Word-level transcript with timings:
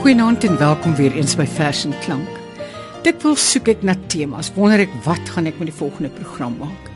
Goeienaand 0.00 0.44
en 0.48 0.56
welkom 0.56 0.94
weer 0.96 1.12
eens 1.12 1.34
by 1.36 1.44
Vers 1.44 1.82
en 1.84 1.92
Klank. 2.00 2.28
Dikwels 3.04 3.42
soek 3.52 3.66
ek 3.68 3.82
na 3.84 3.92
temas, 4.08 4.48
wonder 4.54 4.80
ek 4.80 4.92
wat 5.04 5.28
gaan 5.28 5.44
ek 5.50 5.58
met 5.60 5.68
die 5.68 5.74
volgende 5.76 6.08
program 6.14 6.54
maak. 6.56 6.86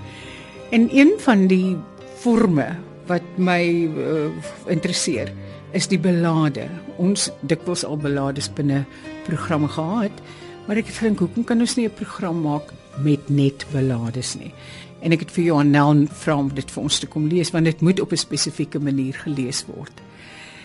En 0.73 0.87
een 0.89 1.13
van 1.21 1.43
die 1.51 1.75
forme 2.23 2.65
wat 3.11 3.27
my 3.37 3.61
uh, 3.93 4.31
interesseer 4.73 5.35
is 5.77 5.91
die 5.93 6.01
belade. 6.01 6.65
Ons 6.97 7.27
dikwels 7.45 7.85
al 7.85 8.01
belades 8.01 8.49
binne 8.57 8.87
programme 9.29 9.69
gehad, 9.77 10.25
maar 10.65 10.81
ek 10.81 10.89
gedink 10.89 11.21
hoekom 11.27 11.45
kan 11.45 11.61
ons 11.61 11.77
nie 11.77 11.85
'n 11.85 11.99
program 12.01 12.41
maak 12.41 12.73
met 13.05 13.29
net 13.29 13.69
belades 13.69 14.33
nie? 14.41 14.55
En 15.05 15.13
ek 15.13 15.29
het 15.29 15.31
vir 15.37 15.45
Johan 15.45 15.77
Nel 15.77 16.09
om 16.33 16.49
dit 16.55 16.71
vir 16.71 16.83
ons 16.83 16.99
te 16.99 17.07
kom 17.07 17.29
lees 17.29 17.53
want 17.53 17.69
dit 17.69 17.81
moet 17.85 18.01
op 18.01 18.13
'n 18.13 18.17
spesifieke 18.17 18.81
manier 18.81 19.13
gelees 19.13 19.67
word. 19.69 19.93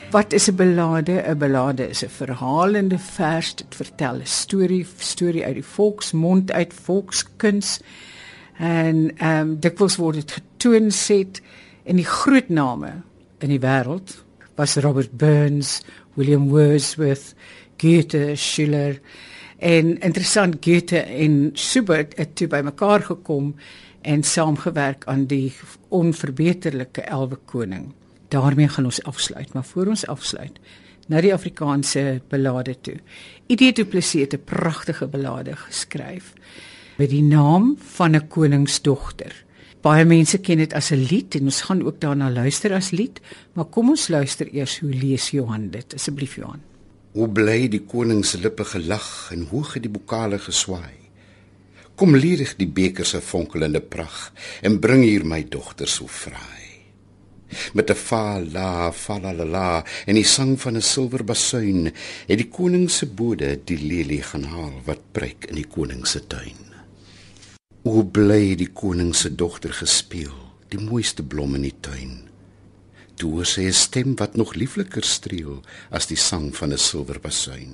Wat 0.09 0.33
is 0.33 0.49
'n 0.49 0.55
belade? 0.55 1.21
'n 1.21 1.37
Belade 1.37 1.89
is 1.89 2.03
'n 2.03 2.09
verhalende 2.09 2.99
vers. 2.99 3.55
Dit 3.55 3.75
vertel 3.75 4.15
'n 4.15 4.25
storie, 4.25 4.85
storie 4.97 5.45
uit 5.45 5.53
die 5.53 5.65
volksmond, 5.65 6.51
uit 6.51 6.73
volkskuns. 6.73 7.79
En 8.57 9.17
ehm 9.17 9.39
um, 9.39 9.59
dikwels 9.59 9.95
word 9.95 10.15
dit 10.15 10.31
getoon 10.31 10.91
set 10.91 11.41
in 11.83 11.95
die 11.95 12.05
groot 12.05 12.49
name 12.49 12.91
in 13.37 13.49
die 13.49 13.59
wêreld 13.59 14.23
was 14.55 14.75
Robert 14.75 15.17
Burns, 15.17 15.81
William 16.13 16.49
Wordsworth, 16.49 17.35
Goethe, 17.77 18.35
Schiller 18.35 18.99
en 19.57 19.99
interessant 19.99 20.57
Goethe 20.59 20.99
en 20.99 21.49
Schubert 21.53 22.17
het 22.17 22.35
toe 22.35 22.47
bymekaar 22.47 23.01
gekom 23.01 23.55
en 24.01 24.23
saamgewerk 24.23 25.05
aan 25.05 25.25
die 25.25 25.53
onverbeterlike 25.89 27.01
Elwe 27.01 27.37
Koning 27.45 27.93
daarmee 28.29 28.67
gaan 28.67 28.85
ons 28.85 29.03
afsluit, 29.03 29.53
maar 29.53 29.65
voor 29.65 29.87
ons 29.87 30.05
afsluit, 30.07 30.59
na 31.09 31.21
die 31.21 31.33
Afrikaanse 31.33 32.21
belade 32.29 32.75
toe. 32.85 32.97
Idee 33.49 33.73
Du 33.73 33.85
Plessis 33.85 34.21
het 34.21 34.33
'n 34.33 34.43
pragtige 34.45 35.07
belade 35.07 35.55
geskryf 35.55 36.33
met 36.97 37.09
die 37.09 37.23
naam 37.23 37.77
van 37.95 38.15
'n 38.15 38.27
koningsdogter. 38.27 39.45
Baie 39.81 40.05
mense 40.05 40.37
ken 40.37 40.57
dit 40.57 40.73
as 40.73 40.91
'n 40.91 41.05
lied 41.09 41.35
en 41.35 41.43
ons 41.43 41.61
gaan 41.61 41.85
ook 41.85 41.99
daarna 41.99 42.29
luister 42.29 42.73
as 42.73 42.91
lied, 42.91 43.19
maar 43.53 43.65
kom 43.65 43.89
ons 43.89 44.07
luister 44.07 44.53
eers 44.53 44.79
hoe 44.79 44.93
lees 44.93 45.29
Johan 45.29 45.69
dit 45.69 45.93
asseblief 45.93 46.35
Johan. 46.35 46.61
Hoe 47.11 47.29
bly 47.29 47.67
die 47.67 47.85
koning 47.85 48.25
se 48.25 48.37
lippe 48.37 48.63
gelag 48.63 49.29
en 49.31 49.47
hoog 49.49 49.73
het 49.73 49.83
die 49.83 49.91
bokale 49.91 50.39
geswaai. 50.39 50.97
Kom 51.95 52.15
ledig 52.15 52.55
die 52.55 52.67
beker 52.67 53.05
se 53.05 53.21
fonkelende 53.21 53.81
pragt 53.81 54.31
en 54.61 54.79
bring 54.79 55.03
hier 55.03 55.25
my 55.25 55.45
dogter 55.49 55.87
so 55.87 56.07
vry 56.07 56.68
met 57.73 57.89
'n 57.89 58.01
fa 58.07 58.39
la 58.55 58.91
fa 58.91 59.19
la 59.19 59.31
la 59.31 59.45
la 59.45 59.71
en 60.07 60.15
die 60.15 60.29
sang 60.35 60.53
van 60.61 60.75
'n 60.77 60.89
silwer 60.93 61.23
basuin 61.23 61.81
het 62.29 62.37
die 62.41 62.49
koning 62.57 62.89
se 62.89 63.05
bode 63.05 63.49
die 63.65 63.81
lelie 63.89 64.23
gaan 64.29 64.47
haal 64.53 64.75
wat 64.85 65.01
preek 65.11 65.45
in 65.49 65.55
die 65.55 65.71
koning 65.75 66.07
se 66.07 66.19
tuin. 66.27 66.61
O 67.83 68.03
bly 68.03 68.55
die 68.55 68.71
koning 68.81 69.15
se 69.15 69.29
dogter 69.35 69.73
gespeel, 69.73 70.35
die 70.67 70.81
mooiste 70.89 71.23
blom 71.23 71.55
in 71.55 71.61
die 71.61 71.79
tuin. 71.79 72.29
Toe 73.15 73.45
sy 73.45 73.63
'n 73.67 73.73
stem 73.73 74.15
wat 74.15 74.35
nog 74.35 74.53
liefliker 74.53 75.03
streel 75.03 75.63
as 75.89 76.07
die 76.07 76.17
sang 76.17 76.55
van 76.55 76.71
'n 76.73 76.77
silwer 76.77 77.19
basuin. 77.19 77.73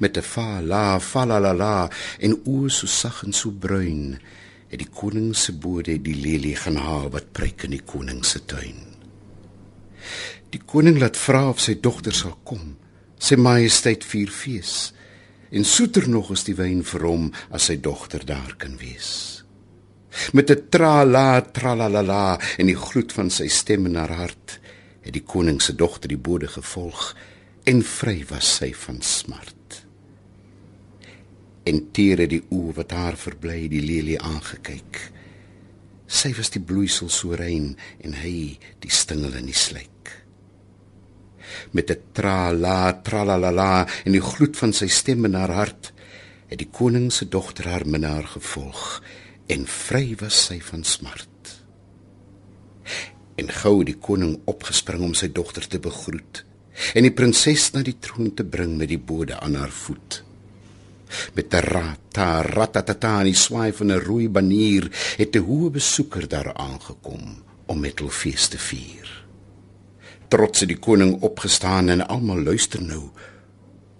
Met 0.00 0.16
'n 0.16 0.22
fa 0.22 0.60
la 0.60 0.98
fa 0.98 1.24
la 1.24 1.38
la 1.38 1.52
la 1.52 1.90
en 2.18 2.32
o 2.44 2.68
so 2.68 2.86
sag 2.86 3.22
en 3.24 3.32
so 3.32 3.50
bruin 3.50 4.18
het 4.72 4.80
die 4.80 4.88
koning 4.88 5.34
se 5.36 5.52
bode 5.52 5.98
die 6.00 6.16
lelie 6.16 6.54
gaan 6.56 6.78
haal 6.80 7.10
wat 7.12 7.28
preek 7.36 7.66
in 7.66 7.74
die 7.76 7.84
koning 7.84 8.22
se 8.24 8.40
tuin. 8.48 8.78
Die 10.52 10.62
koning 10.64 10.96
laat 11.00 11.18
vra 11.20 11.44
of 11.50 11.60
sy 11.60 11.76
dogter 11.84 12.16
sal 12.16 12.38
kom. 12.48 12.78
Sy 13.20 13.36
majesteit 13.36 14.04
vier 14.08 14.32
fees 14.32 14.92
en 15.52 15.68
soeter 15.68 16.08
nog 16.08 16.30
is 16.32 16.46
die 16.48 16.56
wyn 16.56 16.80
vir 16.88 17.04
hom 17.04 17.28
as 17.52 17.68
sy 17.68 17.76
dogter 17.84 18.24
daar 18.24 18.56
kan 18.56 18.78
wees. 18.80 19.44
Met 20.32 20.50
'n 20.50 20.68
tra 20.72 21.04
la 21.04 21.40
tra 21.40 21.74
la 21.76 21.88
la 21.88 22.02
la 22.02 22.38
en 22.58 22.66
die 22.66 22.76
gloed 22.76 23.12
van 23.12 23.30
sy 23.30 23.48
stem 23.48 23.86
in 23.86 23.96
haar 23.96 24.16
hart 24.16 24.60
het 25.04 25.12
die 25.12 25.24
koning 25.24 25.60
se 25.60 25.72
dogter 25.72 26.08
die 26.08 26.24
bode 26.28 26.48
gevolg 26.48 27.14
en 27.64 27.82
vry 27.82 28.24
was 28.30 28.56
sy 28.56 28.72
van 28.72 29.02
smart 29.02 29.61
en 31.68 31.82
teer 31.94 32.24
het 32.24 32.32
die 32.32 32.42
oë 32.50 32.74
wat 32.80 32.94
haar 32.96 33.18
verbly 33.18 33.66
die 33.70 33.82
lelie 33.84 34.18
aangekyk. 34.18 34.98
Sy 36.12 36.32
was 36.36 36.50
die 36.52 36.62
bloeisel 36.62 37.10
so 37.12 37.36
rein 37.38 37.72
en 38.04 38.16
hy 38.18 38.58
die 38.82 38.92
stingel 38.92 39.38
in 39.38 39.48
die 39.48 39.56
slyk. 39.56 40.10
Met 41.72 41.90
'n 41.90 42.02
tra 42.12 42.50
la 42.52 42.92
tra 43.02 43.24
la 43.24 43.36
la 43.36 43.50
la 43.50 43.86
en 44.04 44.12
die 44.12 44.20
gloed 44.20 44.56
van 44.56 44.72
sy 44.72 44.88
stem 44.88 45.24
in 45.24 45.34
haar 45.34 45.52
hart 45.52 45.92
het 46.48 46.58
die 46.58 46.70
koning 46.70 47.12
se 47.12 47.28
dogter 47.28 47.68
haar 47.68 47.86
minnaar 47.86 48.26
gevolg 48.26 49.02
en 49.48 49.66
vry 49.66 50.16
was 50.20 50.46
sy 50.46 50.60
van 50.60 50.84
smart. 50.84 51.62
En 53.36 53.48
gou 53.48 53.84
die 53.84 53.98
koning 53.98 54.40
opgespring 54.44 55.02
om 55.02 55.14
sy 55.14 55.28
dogter 55.32 55.68
te 55.68 55.78
begroet 55.78 56.44
en 56.94 57.02
die 57.02 57.12
prinses 57.12 57.72
na 57.72 57.82
die 57.82 57.98
troon 58.00 58.34
te 58.34 58.44
bring 58.44 58.76
met 58.76 58.88
die 58.88 58.98
bode 58.98 59.40
aan 59.40 59.54
haar 59.54 59.70
voet 59.70 60.24
met 61.34 61.54
'n 61.54 61.64
rata 61.74 62.42
ratatata 62.42 63.18
en 63.18 63.24
die 63.24 63.34
swaai 63.34 63.72
van 63.72 63.92
'n 63.92 64.04
rooi 64.08 64.28
banier 64.28 64.90
het 65.16 65.36
'n 65.36 65.46
hoë 65.48 65.70
besoeker 65.70 66.28
daar 66.28 66.54
aangekom 66.54 67.42
om 67.66 67.80
met 67.80 67.98
hul 67.98 68.08
fees 68.10 68.48
te 68.48 68.58
vier. 68.58 69.06
Trots 70.28 70.60
het 70.60 70.68
die 70.68 70.78
koning 70.78 71.20
opgestaan 71.22 71.88
en 71.88 72.06
almal 72.08 72.42
luister 72.42 72.82
nou. 72.82 73.10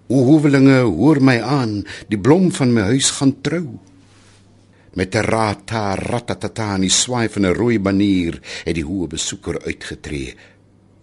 O 0.08 0.16
hoewelinge, 0.24 0.78
hoor 0.80 1.22
my 1.22 1.40
aan, 1.40 1.84
die 2.08 2.18
blom 2.18 2.52
van 2.52 2.72
my 2.72 2.80
huis 2.80 3.10
gaan 3.10 3.40
trou. 3.40 3.78
Met 4.94 5.14
'n 5.14 5.24
rata 5.24 5.94
ratatata 5.94 6.74
en 6.74 6.80
die 6.80 6.90
swaai 6.90 7.28
van 7.28 7.46
'n 7.46 7.54
rooi 7.54 7.78
banier 7.78 8.40
het 8.64 8.74
die 8.74 8.84
hoë 8.84 9.06
besoeker 9.06 9.62
uitgetree. 9.64 10.34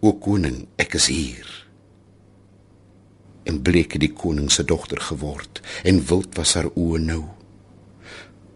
O 0.02 0.14
koning, 0.14 0.68
ek 0.78 0.94
is 0.94 1.08
hier 1.08 1.69
en 3.50 3.62
bleek 3.66 3.98
die 4.00 4.14
koning 4.14 4.52
se 4.54 4.64
dogter 4.64 5.02
geword 5.10 5.62
en 5.84 6.06
wild 6.10 6.38
was 6.38 6.56
haar 6.58 6.70
oë 6.76 7.02
nou. 7.10 7.24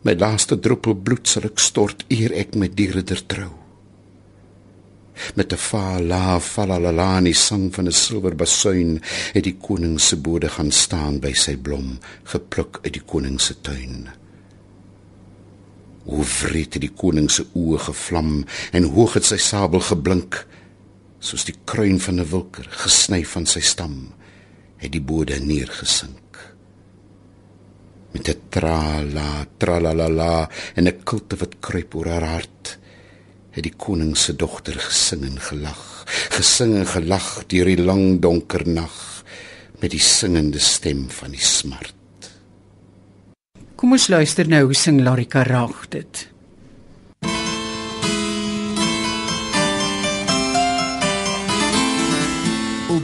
My 0.04 0.16
laaste 0.20 0.58
druppel 0.60 0.98
bloed 1.00 1.30
sal 1.32 1.48
ek 1.48 1.62
stort 1.64 2.04
eer 2.12 2.34
ek 2.36 2.58
met 2.60 2.74
die 2.76 2.90
ridder 2.92 3.22
trou. 3.34 3.52
Met 5.38 5.54
'n 5.54 5.62
fa 5.70 6.00
la 6.00 6.40
fa 6.40 6.66
la 6.66 6.78
la 6.78 6.92
la 6.92 7.20
ni 7.20 7.34
sang 7.34 7.72
van 7.76 7.88
'n 7.88 8.00
silwer 8.04 8.36
basuin 8.36 9.00
het 9.34 9.44
die 9.44 9.58
koning 9.68 10.00
se 10.00 10.16
bode 10.16 10.50
gaan 10.50 10.72
staan 10.72 11.20
by 11.20 11.34
sy 11.34 11.56
blom 11.56 12.00
gepluk 12.24 12.80
uit 12.84 12.94
die 12.94 13.06
koning 13.12 13.40
se 13.42 13.54
tuin. 13.62 14.10
O 16.06 16.22
vreet 16.22 16.82
die 16.82 16.94
koning 17.02 17.32
se 17.32 17.44
oë 17.56 17.80
gevlam 17.80 18.46
en 18.72 18.84
hoog 18.84 19.14
het 19.14 19.26
sy 19.26 19.38
sabel 19.38 19.80
geblink 19.80 20.48
soos 21.20 21.46
die 21.46 21.56
kruin 21.66 22.00
van 22.00 22.20
'n 22.20 22.30
wilker 22.30 22.68
gesny 22.70 23.24
van 23.24 23.46
sy 23.46 23.62
stam 23.62 24.14
het 24.84 24.92
die 24.92 25.04
bode 25.04 25.40
neergesink. 25.40 26.40
Met 28.14 28.30
'n 28.30 28.42
trala 28.50 29.46
tralalala 29.58 30.50
en 30.76 30.88
'n 30.88 31.04
kilte 31.04 31.36
wat 31.36 31.60
kruip 31.60 31.96
oor 31.96 32.08
haar 32.08 32.28
hart, 32.36 32.78
het 33.52 33.64
die 33.64 33.78
koning 33.78 34.18
se 34.18 34.36
dogter 34.36 34.80
gesing 34.80 35.24
en 35.24 35.40
gelag, 35.40 36.06
gesing 36.30 36.76
en 36.76 36.88
gelag 36.88 37.46
deur 37.48 37.66
die 37.66 37.84
lang 37.84 38.20
donker 38.20 38.68
nag 38.68 39.24
met 39.80 39.92
die 39.92 40.00
singende 40.00 40.60
stem 40.60 41.10
van 41.10 41.32
die 41.32 41.44
smart. 41.44 41.96
Kom 43.76 43.92
ons 43.92 44.08
luister 44.08 44.48
nou 44.48 44.64
hoe 44.64 44.74
sing 44.74 45.02
Larika 45.02 45.44
Raag 45.44 45.88
dit. 45.90 46.33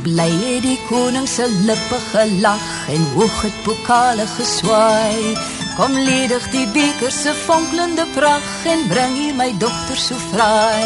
Bly 0.04 0.30
het 0.30 0.64
die 0.64 0.78
koning 0.90 1.28
se 1.28 1.46
lippe 1.66 1.98
gelag 2.12 2.68
en 2.94 3.06
hoog 3.16 3.42
het 3.42 3.58
pokale 3.66 4.26
geswaai. 4.38 5.36
Kom 5.78 5.96
ledig 5.96 6.46
die 6.52 6.66
beker 6.76 7.12
se 7.12 7.34
fonkelende 7.46 8.06
pragt 8.16 8.68
en 8.74 8.86
bring 8.92 9.16
hier 9.18 9.36
my 9.36 9.50
dogter 9.64 9.98
so 9.98 10.16
vry. 10.32 10.84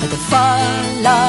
Met 0.00 0.12
'n 0.12 0.22
fa 0.30 0.48
la 1.06 1.20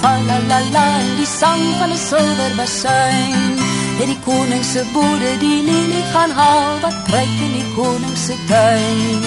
fa 0.00 0.12
la 0.28 0.38
la 0.74 0.88
die 1.18 1.30
sang 1.40 1.64
van 1.78 1.90
'n 1.92 2.02
silwer 2.08 2.52
basuin. 2.60 3.52
Het 3.98 4.08
die 4.12 4.20
koning 4.28 4.64
se 4.64 4.82
bode 4.92 5.32
die 5.44 5.62
lelie 5.68 6.06
gaan 6.12 6.30
haal 6.30 6.80
wat 6.84 6.96
pryk 7.08 7.36
in 7.46 7.52
die 7.58 7.68
koning 7.76 8.16
se 8.26 8.34
tuin. 8.50 9.22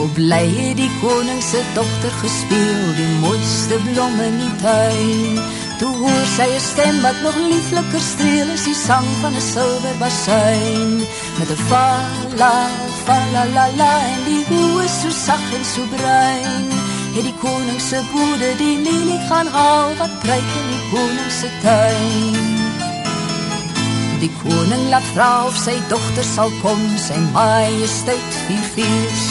O 0.00 0.06
bly 0.14 0.46
het 0.58 0.76
die 0.78 0.90
koning 1.02 1.42
se 1.42 1.60
dogter 1.74 2.12
gespeel 2.22 2.84
die 2.96 3.12
mooiste 3.22 3.76
blomme 3.86 4.24
in 4.30 4.38
die 4.38 4.54
tuin. 4.62 5.38
Toe 5.78 5.94
hoor 6.00 6.26
sy 6.36 6.48
'n 6.56 6.60
stem 6.70 6.96
wat 7.04 7.18
nog 7.22 7.36
liefliker 7.50 8.04
streel 8.12 8.48
as 8.54 8.64
die 8.68 8.78
sang 8.86 9.08
van 9.20 9.34
'n 9.34 9.46
silwer 9.52 9.96
basuin 10.02 10.92
met 11.38 11.50
'n 11.50 11.60
fa 11.68 11.88
la 12.40 12.56
fa 13.04 13.18
la 13.34 13.44
la 13.56 13.66
la 13.80 13.94
en 14.12 14.20
die 14.28 14.44
hoë 14.50 14.86
so 15.00 15.10
sag 15.26 15.44
en 15.56 15.64
so 15.72 15.82
bruin 15.94 16.66
het 17.14 17.24
die 17.24 17.38
koning 17.42 17.80
se 17.80 17.98
boede 18.12 18.50
die 18.58 18.76
lelie 18.86 19.20
gaan 19.28 19.48
haal 19.56 19.90
wat 20.00 20.14
kruip 20.22 20.50
in 20.60 20.68
die 20.74 20.84
koning 20.92 21.32
se 21.40 21.48
tuin. 21.62 22.46
Die 24.22 24.30
koning 24.42 24.84
laat 24.92 25.08
vra 25.14 25.32
of 25.46 25.56
sy 25.58 25.74
dogter 25.90 26.26
sal 26.26 26.52
kom, 26.62 26.82
sy 26.98 27.18
majesteit 27.34 28.38
vier 28.46 28.66
fees. 28.74 29.26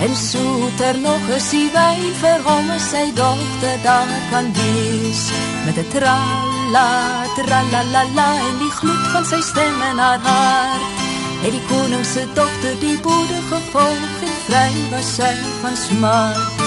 En 0.00 0.16
soeter 0.16 0.98
nog 0.98 1.28
is 1.36 1.50
die 1.50 1.70
wijn 1.72 2.14
vir 2.20 2.40
hom 2.42 2.70
as 2.74 2.88
sy 2.90 3.04
dochter 3.14 3.76
daar 3.82 4.10
kan 4.30 4.50
wees. 4.52 5.22
Met 5.64 5.76
een 5.76 5.88
trala, 5.88 6.88
tralalala 7.36 8.28
en 8.48 8.58
die 8.58 8.70
gloed 8.80 9.06
van 9.12 9.24
sy 9.24 9.40
stem 9.40 9.82
in 9.90 9.98
haar 9.98 10.18
hart. 10.26 11.02
Het 11.44 11.52
die 11.54 11.62
koningse 11.70 12.26
dochter 12.34 12.74
die 12.80 12.98
bode 13.06 13.40
gevolg 13.50 14.22
en 14.28 14.36
vry 14.46 14.70
was 14.90 15.14
sy 15.20 15.34
van 15.62 15.76
smart. 15.76 16.62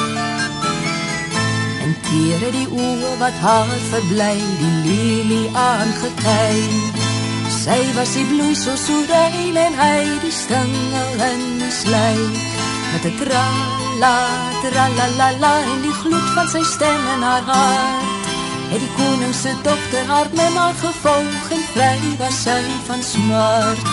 En 1.83 1.95
teer 2.07 2.39
het 2.45 2.55
die 2.55 2.69
oe 2.71 3.15
wat 3.19 3.37
haar 3.43 3.75
verblij, 3.89 4.43
die 4.61 4.75
lelie 4.87 5.49
aangekijk. 5.55 7.03
Sy 7.51 7.79
was 7.95 8.13
die 8.15 8.27
bloei 8.31 8.55
so 8.55 8.75
soerein 8.75 9.57
en 9.67 9.75
hy 9.81 9.97
die 10.23 10.35
stingel 10.43 11.27
in 11.31 11.43
die 11.63 11.73
sluit 11.81 12.56
met 12.91 13.05
'n 13.05 13.15
trala 13.21 14.15
tralalala 14.61 15.53
in 15.73 15.81
die 15.81 15.97
gloed 16.01 16.27
van 16.35 16.47
sy 16.53 16.63
stem 16.63 17.01
en 17.13 17.21
haar 17.21 17.45
hart. 17.51 18.25
Het 18.71 18.79
die 18.85 18.93
koning 18.99 19.35
se 19.35 19.51
dogter 19.63 20.05
haar 20.11 20.29
met 20.31 20.53
maar 20.53 20.75
gevolg 20.85 21.43
en 21.55 21.63
vry 21.73 21.99
was 22.21 22.41
sy 22.41 22.63
van 22.87 23.01
smart. 23.13 23.87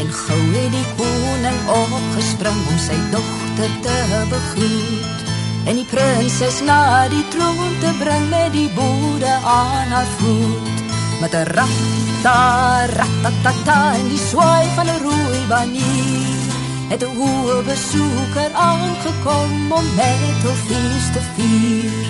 En 0.00 0.08
gou 0.22 0.42
het 0.56 0.70
die 0.78 0.88
koning 1.00 1.60
opgespring 1.82 2.60
om 2.72 2.78
sy 2.88 2.98
dogter 3.14 3.72
te 3.86 3.98
begroet. 4.34 5.18
En 5.68 5.74
die 5.74 5.88
prinses 5.94 6.60
na 6.60 7.08
die 7.08 7.26
troon 7.28 7.74
te 7.80 7.90
bring 8.02 8.28
met 8.28 8.52
die 8.52 8.70
bode 8.74 9.32
aan 9.44 9.88
haar 9.96 10.10
voet 10.18 10.79
met 11.20 11.34
'n 11.34 11.46
ratta 11.58 12.38
ratatata 12.96 13.78
en 13.98 14.08
die 14.08 14.22
swaai 14.30 14.66
van 14.76 14.86
'n 14.88 15.00
rooi 15.06 15.42
banier. 15.48 16.38
Het 16.92 17.02
'n 17.02 17.14
hoë 17.18 17.56
besoeker 17.72 18.50
aangekom 18.70 19.72
om 19.78 19.86
met 20.00 20.40
hom 20.44 20.58
fees 20.66 21.06
te 21.14 21.22
vier. 21.34 22.08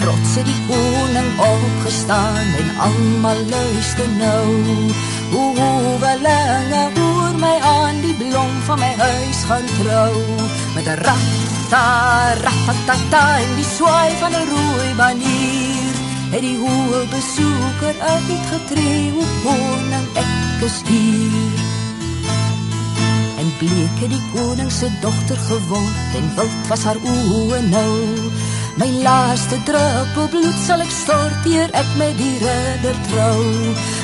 Trots 0.00 0.30
het 0.36 0.46
die 0.50 0.62
koning 0.70 1.30
opgestaan 1.54 2.46
en 2.60 2.68
almal 2.86 3.40
luister 3.54 4.08
nou. 4.24 4.48
Hoe 5.32 5.98
belange 6.06 6.82
oor 7.06 7.34
my 7.44 7.56
aan 7.76 7.96
die 8.00 8.16
blom 8.22 8.52
van 8.66 8.78
my 8.78 8.92
huis 9.06 9.40
gaan 9.48 9.68
trou 9.78 10.14
met 10.74 10.86
'n 10.86 11.00
ratta 11.06 11.84
ratatata 12.44 13.24
en 13.44 13.52
die 13.60 13.70
swaai 13.76 14.12
van 14.20 14.32
'n 14.32 14.46
rooi 14.54 14.90
banier 15.02 15.69
het 16.30 16.42
die 16.44 16.56
hoë 16.60 17.02
besoeker 17.10 17.96
uitgetree 18.00 19.10
op 19.18 19.32
koning 19.44 20.08
ek 20.22 20.64
is 20.68 20.78
hier 20.86 21.68
en 23.40 23.48
bleek 23.58 23.96
het 24.02 24.12
die 24.12 24.22
koning 24.34 24.70
se 24.72 24.88
dogter 25.00 25.40
geword 25.48 26.16
en 26.18 26.28
wild 26.36 26.68
was 26.68 26.84
haar 26.84 27.00
oë 27.00 27.60
nou. 27.70 27.94
My 28.80 28.88
laaste 29.04 29.58
druppel 29.68 30.28
bloed 30.32 30.58
sal 30.66 30.84
ek 30.84 30.92
stort 30.94 31.48
eer 31.48 31.72
ek 31.76 31.90
met 32.00 32.14
die 32.20 32.36
ridder 32.44 33.00
trou. 33.08 33.40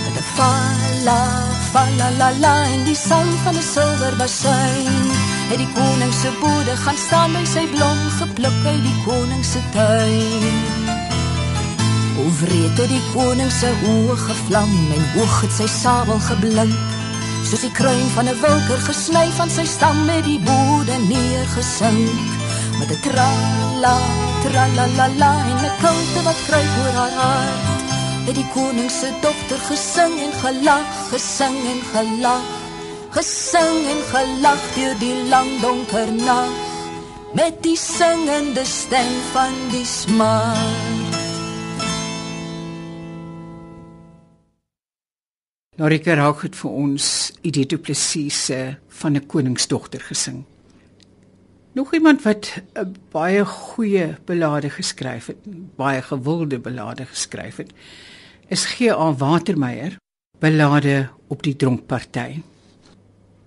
Met 0.04 0.16
'n 0.22 0.26
fala 0.36 1.20
fala 1.72 2.08
la 2.18 2.30
la 2.44 2.56
in 2.74 2.84
die 2.88 2.98
sang 3.08 3.30
van 3.44 3.56
'n 3.56 3.66
silwer 3.74 4.14
bassein 4.20 5.06
het 5.50 5.58
die 5.62 5.72
koning 5.78 6.14
se 6.22 6.30
bode 6.40 6.74
gaan 6.84 7.00
staan 7.06 7.32
met 7.32 7.48
sy 7.54 7.64
blom 7.74 8.00
gepluk 8.20 8.58
uit 8.72 8.82
die 8.88 8.98
koning 9.06 9.44
se 9.44 9.60
tuin 9.72 10.85
O 12.16 12.24
wreed 12.40 12.78
het 12.80 12.88
die 12.88 13.02
koning 13.12 13.50
se 13.52 13.68
oë 13.90 14.14
gevlam 14.22 14.70
en 14.96 15.02
hoog 15.14 15.34
het 15.44 15.52
sy 15.52 15.66
sabel 15.68 16.20
geblink. 16.24 16.94
Soos 17.44 17.64
die 17.66 17.72
kruin 17.76 18.06
van 18.14 18.28
'n 18.30 18.40
wilker 18.40 18.80
gesny 18.88 19.26
van 19.38 19.50
sy 19.56 19.64
stam 19.68 19.98
met 20.08 20.24
die 20.24 20.40
bode 20.48 20.96
neergesink. 21.10 22.30
Met 22.78 22.90
'n 22.90 23.00
trala, 23.06 23.96
tralalala 24.42 25.32
en 25.50 25.58
'n 25.64 25.76
koute 25.84 26.20
wat 26.26 26.40
kruip 26.46 26.72
oor 26.82 26.94
haar 27.00 27.16
hart. 27.20 27.88
Het 28.26 28.34
die 28.40 28.50
koning 28.56 28.90
se 28.90 29.08
dogter 29.24 29.60
gesing 29.70 30.14
en 30.26 30.32
gelag, 30.44 30.88
gesing 31.12 31.58
en 31.72 31.80
gelag. 31.92 32.46
Gesing 33.16 33.78
en 33.92 34.02
gelag 34.12 34.62
deur 34.74 34.96
die 34.98 35.18
lang 35.32 35.50
donker 35.60 36.12
nag 36.12 36.52
met 37.36 37.62
die 37.62 37.76
singende 37.76 38.64
stem 38.64 39.12
van 39.32 39.52
die 39.70 39.84
smart. 39.84 40.95
Norika 45.76 46.14
Raak 46.16 46.40
het 46.40 46.54
vir 46.56 46.72
ons 46.72 47.06
Idie 47.44 47.66
Du 47.68 47.76
Plessis 47.76 48.36
se 48.46 48.76
van 49.00 49.16
'n 49.16 49.26
koningsdogter 49.26 50.00
gesing. 50.00 50.44
Nog 51.74 51.92
iemand 51.94 52.22
wat 52.22 52.62
'n 52.74 52.96
baie 53.12 53.44
goeie 53.44 54.16
belade 54.24 54.70
geskryf 54.70 55.26
het, 55.26 55.36
baie 55.76 56.02
gewilde 56.02 56.58
belade 56.58 57.04
geskryf 57.04 57.56
het, 57.56 57.72
is 58.48 58.64
G.A. 58.64 59.12
Watermeyer, 59.12 59.96
belade 60.38 61.08
op 61.28 61.42
die 61.42 61.56
dronkparty. 61.56 62.42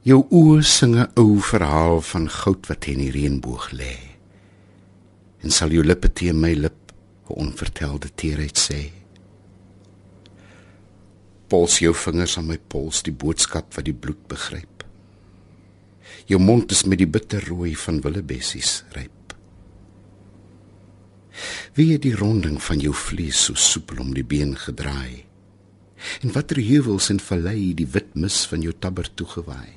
Jou 0.01 0.25
oë 0.29 0.61
sing 0.61 0.95
'n 0.95 1.11
ou 1.15 1.39
verhaal 1.41 2.01
van 2.01 2.29
goud 2.29 2.67
wat 2.67 2.85
in 2.85 2.97
die 2.97 3.11
reënboog 3.11 3.71
lê. 3.71 3.97
En 5.41 5.51
sal 5.51 5.69
jou 5.69 5.83
lippe 5.83 6.13
teen 6.13 6.39
my 6.39 6.53
lip 6.53 6.93
'n 7.29 7.33
onvertelde 7.33 8.09
teerheid 8.15 8.57
sê 8.57 8.98
pols 11.49 11.79
jou 11.83 11.93
vingers 11.95 12.37
aan 12.39 12.49
my 12.49 12.57
pols 12.71 13.03
die 13.05 13.15
boodskap 13.15 13.73
wat 13.77 13.87
die 13.87 13.95
bloed 13.95 14.21
begryp. 14.31 14.85
Jou 16.29 16.39
mond 16.41 16.71
is 16.71 16.85
met 16.85 17.01
die 17.01 17.09
bitterrooi 17.09 17.73
van 17.77 18.01
willebessies 18.05 18.83
ryp. 18.93 19.33
Wie 21.77 21.97
die 22.01 22.15
ronding 22.17 22.59
van 22.61 22.81
jou 22.83 22.93
vlees 22.93 23.39
so 23.47 23.57
soepel 23.57 24.01
om 24.03 24.13
die 24.13 24.25
been 24.27 24.55
gedraai? 24.59 25.25
En 26.23 26.33
watter 26.35 26.59
heuwels 26.63 27.09
en 27.13 27.19
vallei 27.23 27.73
die 27.75 27.87
wit 27.91 28.15
mis 28.15 28.43
van 28.51 28.63
jou 28.63 28.73
tabber 28.73 29.07
toegewaai? 29.07 29.75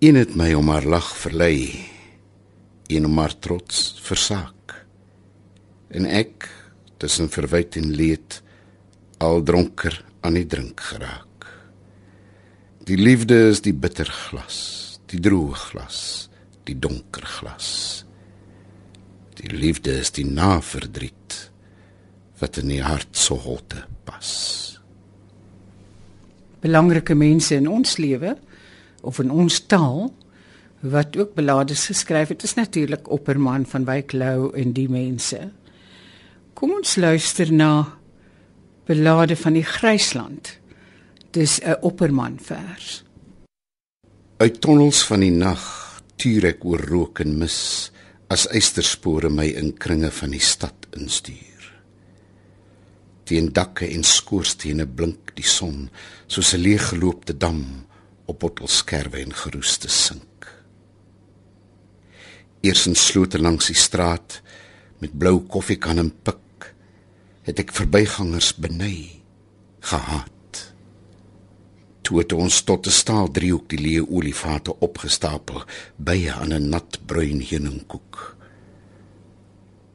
Een 0.00 0.16
het 0.16 0.36
my 0.38 0.52
om 0.56 0.70
haar 0.72 0.86
lag 0.88 1.10
verlei, 1.20 1.76
een 2.88 3.04
om 3.06 3.18
haar 3.20 3.34
trots 3.38 3.98
versaak. 4.00 4.74
En 5.90 6.06
ek 6.06 6.48
tussen 7.02 7.28
verwyd 7.28 7.76
en 7.76 7.92
leed 7.92 8.40
al 9.20 9.42
dronker 9.44 9.98
aan 10.24 10.38
die 10.38 10.46
drink 10.48 10.80
geraak. 10.80 11.46
Die 12.88 12.96
liefde 12.96 13.36
is 13.50 13.60
die 13.60 13.74
bitter 13.76 14.08
glas, 14.08 14.98
die 15.12 15.20
droë 15.20 15.58
glas, 15.68 15.98
die 16.64 16.76
donker 16.78 17.26
glas. 17.28 17.68
Die 19.40 19.52
liefde 19.52 19.98
is 20.00 20.12
die 20.16 20.24
naverdriet 20.24 21.36
wat 22.40 22.56
in 22.62 22.72
die 22.72 22.80
hart 22.80 23.12
so 23.16 23.36
holte 23.44 23.84
pas. 24.08 24.30
Belangrike 26.64 27.16
mense 27.16 27.56
in 27.60 27.68
ons 27.68 27.98
lewe 28.00 28.34
of 29.04 29.20
in 29.20 29.32
ons 29.32 29.60
taal 29.68 30.08
wat 30.80 31.16
ook 31.20 31.36
belades 31.36 31.86
geskryf 31.92 32.32
het 32.32 32.44
is 32.48 32.56
natuurlik 32.56 33.08
Opperman 33.12 33.66
van 33.68 33.84
Wyk 33.84 34.16
Lou 34.16 34.48
en 34.56 34.72
die 34.76 34.88
mense. 34.88 35.50
Kom 36.56 36.72
ons 36.80 36.96
luister 36.96 37.52
na 37.52 37.99
belade 38.86 39.36
van 39.36 39.52
die 39.52 39.64
Grysland. 39.64 40.58
Dis 41.30 41.60
'n 41.60 41.76
opperman 41.80 42.38
vers. 42.42 43.04
Uit 44.36 44.60
tonnels 44.60 45.04
van 45.04 45.20
die 45.20 45.30
nag 45.30 45.62
tuur 46.16 46.44
ek 46.44 46.64
oor 46.64 46.80
rook 46.80 47.20
en 47.20 47.38
mis 47.38 47.90
as 48.28 48.46
eysterspore 48.48 49.30
my 49.30 49.46
in 49.46 49.72
kringe 49.76 50.10
van 50.10 50.30
die 50.30 50.40
stad 50.40 50.86
instuur. 50.96 51.64
Teen 53.24 53.52
dakke 53.52 53.86
en 53.86 54.02
skoorstene 54.02 54.86
blink 54.86 55.34
die 55.34 55.46
son 55.46 55.90
soos 56.26 56.54
'n 56.54 56.60
leeggeloopte 56.60 57.36
dam 57.36 57.86
op 58.26 58.38
bottelskerwe 58.38 59.18
en 59.18 59.34
geroeste 59.34 59.88
sink. 59.88 60.46
Eers 62.60 62.86
in 62.86 62.94
slote 62.94 63.38
langs 63.38 63.66
die 63.66 63.76
straat 63.76 64.42
met 64.98 65.18
blou 65.18 65.40
koffiekan 65.40 65.98
en 65.98 66.12
pik 66.22 66.38
het 67.50 67.58
ek 67.64 67.74
verbygangers 67.74 68.54
beny 68.62 69.22
gehaat. 69.90 70.58
Toe 72.06 72.22
het 72.22 72.32
ons 72.32 72.62
tot 72.62 72.86
'n 72.86 72.90
staal 72.90 73.30
driehoek 73.30 73.68
die 73.68 73.78
leë 73.78 74.06
olifate 74.08 74.78
opgestapel 74.78 75.64
by 75.96 76.30
'n 76.30 76.68
nat 76.70 76.98
bruin 77.06 77.42
heuningkoek. 77.42 78.36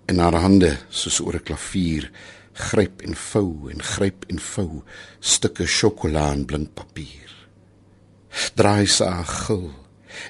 En 0.06 0.20
haar 0.20 0.36
hande 0.36 0.78
soos 0.90 1.20
oor 1.20 1.36
'n 1.36 1.44
klavier 1.44 2.12
Gryp 2.56 3.02
en 3.02 3.16
vou 3.16 3.70
en 3.70 3.82
gryp 3.84 4.26
en 4.32 4.40
vou 4.40 4.84
stukke 5.20 5.66
sjokolade 5.68 6.46
blink 6.46 6.74
papier. 6.74 7.32
Draai 8.56 8.88
sy 8.88 9.24
gil 9.24 9.74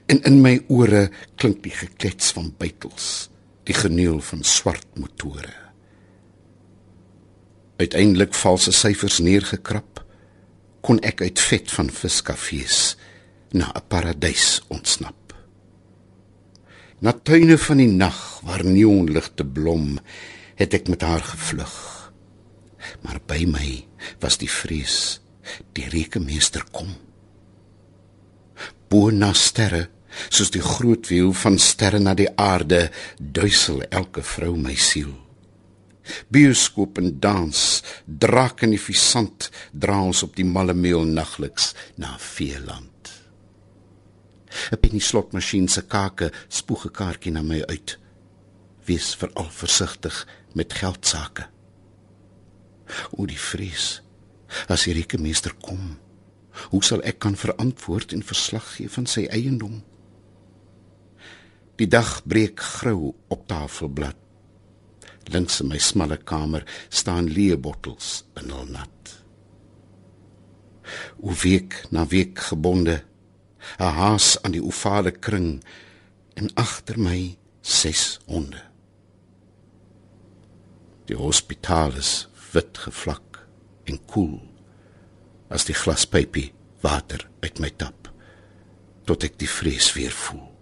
en 0.10 0.24
in 0.26 0.42
my 0.42 0.58
ore 0.68 1.12
klink 1.36 1.62
die 1.64 1.72
geklets 1.72 2.32
van 2.32 2.54
bytels, 2.58 3.30
die 3.64 3.78
geneul 3.78 4.22
van 4.22 4.44
swart 4.44 4.88
motore. 4.98 5.65
Uiteindelik 7.76 8.34
val 8.34 8.58
se 8.58 8.72
syfers 8.72 9.20
neergekrap, 9.20 10.00
kon 10.86 11.02
ek 11.04 11.24
uit 11.26 11.42
vet 11.50 11.72
van 11.76 11.90
viskafees 11.92 12.96
na 13.52 13.72
'n 13.74 13.88
paradys 13.88 14.62
ontsnap. 14.68 15.34
Na 17.00 17.12
tuine 17.12 17.58
van 17.58 17.78
die 17.78 17.92
nag 17.92 18.40
waar 18.44 18.66
neonligte 18.66 19.46
blom, 19.46 20.00
het 20.56 20.74
ek 20.74 20.88
met 20.88 21.02
haar 21.02 21.24
gevlug. 21.24 22.12
Maar 23.02 23.20
by 23.28 23.46
my 23.46 23.86
was 24.20 24.38
die 24.38 24.50
vrees, 24.50 25.20
die 25.74 25.90
rekemeester 25.90 26.64
kom. 26.72 26.96
Bo 28.88 29.10
na 29.10 29.34
sterre, 29.34 29.90
soos 30.30 30.52
die 30.52 30.62
groot 30.62 31.08
wiel 31.08 31.34
van 31.34 31.60
sterre 31.60 32.00
na 32.00 32.14
die 32.14 32.30
aarde, 32.36 32.92
duisel 33.20 33.82
elke 33.90 34.24
vrou 34.24 34.56
my 34.56 34.76
siel. 34.76 35.25
Bioskoop 36.30 36.98
en 36.98 37.20
dans, 37.20 37.84
drak 38.06 38.64
en 38.64 38.74
die 38.76 38.82
visant 38.82 39.50
dra 39.72 40.00
ons 40.02 40.24
op 40.24 40.36
die 40.36 40.46
malemeel 40.46 41.06
nagliks 41.06 41.74
na 41.98 42.16
veeland. 42.20 42.92
'n 44.72 44.80
Penny 44.80 45.00
slotmasjien 45.00 45.68
se 45.68 45.82
kake 45.82 46.32
spoeg 46.48 46.86
'n 46.86 46.96
kaartjie 47.00 47.32
na 47.32 47.42
my 47.42 47.62
uit. 47.74 47.98
Wees 48.86 49.16
veral 49.16 49.50
versigtig 49.50 50.28
met 50.54 50.74
geldsaake. 50.74 51.50
O 53.18 53.26
die 53.26 53.40
vrees 53.40 54.02
as 54.68 54.86
die 54.86 54.94
rike 54.94 55.18
meester 55.18 55.54
kom. 55.54 55.98
Hoe 56.72 56.84
sal 56.84 57.02
ek 57.04 57.20
kan 57.20 57.36
verantwoord 57.36 58.14
en 58.14 58.24
verslag 58.24 58.76
gee 58.76 58.90
van 58.90 59.06
sy 59.06 59.26
eiendom? 59.26 59.84
Die 61.76 61.88
dag 61.88 62.22
breek 62.24 62.60
grou 62.60 63.14
op 63.28 63.48
tafelblad. 63.48 64.25
Links 65.34 65.62
in 65.62 65.72
my 65.72 65.80
smalle 65.82 66.18
kamer 66.18 66.66
staan 66.90 67.32
leë 67.34 67.58
bottels 67.58 68.24
in 68.42 68.52
al 68.52 68.68
nat. 68.70 69.16
O 71.22 71.34
week 71.44 71.82
na 71.90 72.06
week 72.06 72.40
gebonde 72.52 73.02
'n 73.80 73.94
haas 74.00 74.38
aan 74.44 74.52
die 74.52 74.64
ovale 74.64 75.12
kring 75.12 75.64
en 76.36 76.50
agter 76.54 77.00
my 77.00 77.38
ses 77.62 78.20
honde. 78.26 78.62
Die 81.06 81.18
hospitaal 81.18 81.98
is 81.98 82.28
wit 82.54 82.78
gevlak 82.78 83.48
en 83.86 84.06
koel 84.06 84.42
as 85.50 85.66
die 85.66 85.78
glaspypie 85.78 86.54
water 86.82 87.28
uit 87.42 87.60
my 87.60 87.70
tap 87.70 88.10
tot 89.06 89.24
ek 89.24 89.38
die 89.38 89.50
vrees 89.50 89.94
weer 89.94 90.12
voel. 90.12 90.55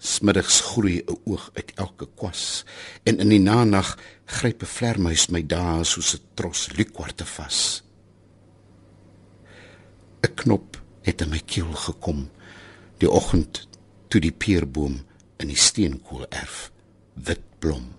Smiddags 0.00 0.60
groei 0.60 1.02
'n 1.04 1.18
oog 1.24 1.50
uit 1.52 1.72
elke 1.76 2.08
kwas. 2.16 2.64
En 3.04 3.18
in 3.20 3.28
die 3.28 3.40
nanag 3.40 3.98
gryp 4.24 4.62
'n 4.62 4.66
vlermuis 4.66 5.28
my 5.28 5.42
dae 5.46 5.84
soos 5.84 6.14
'n 6.14 6.24
tros 6.34 6.72
lukwarte 6.76 7.24
vas. 7.24 7.82
'n 10.22 10.34
Knop 10.34 10.80
het 11.02 11.20
in 11.20 11.28
my 11.28 11.40
keel 11.44 11.72
gekom. 11.72 12.30
Die 12.98 13.10
oggend 13.10 13.68
toe 14.08 14.20
die 14.20 14.32
peerboom 14.32 15.04
in 15.36 15.48
die 15.48 15.56
steenkool 15.56 16.26
erf 16.28 16.72
wit 17.14 17.44
blom. 17.58 17.92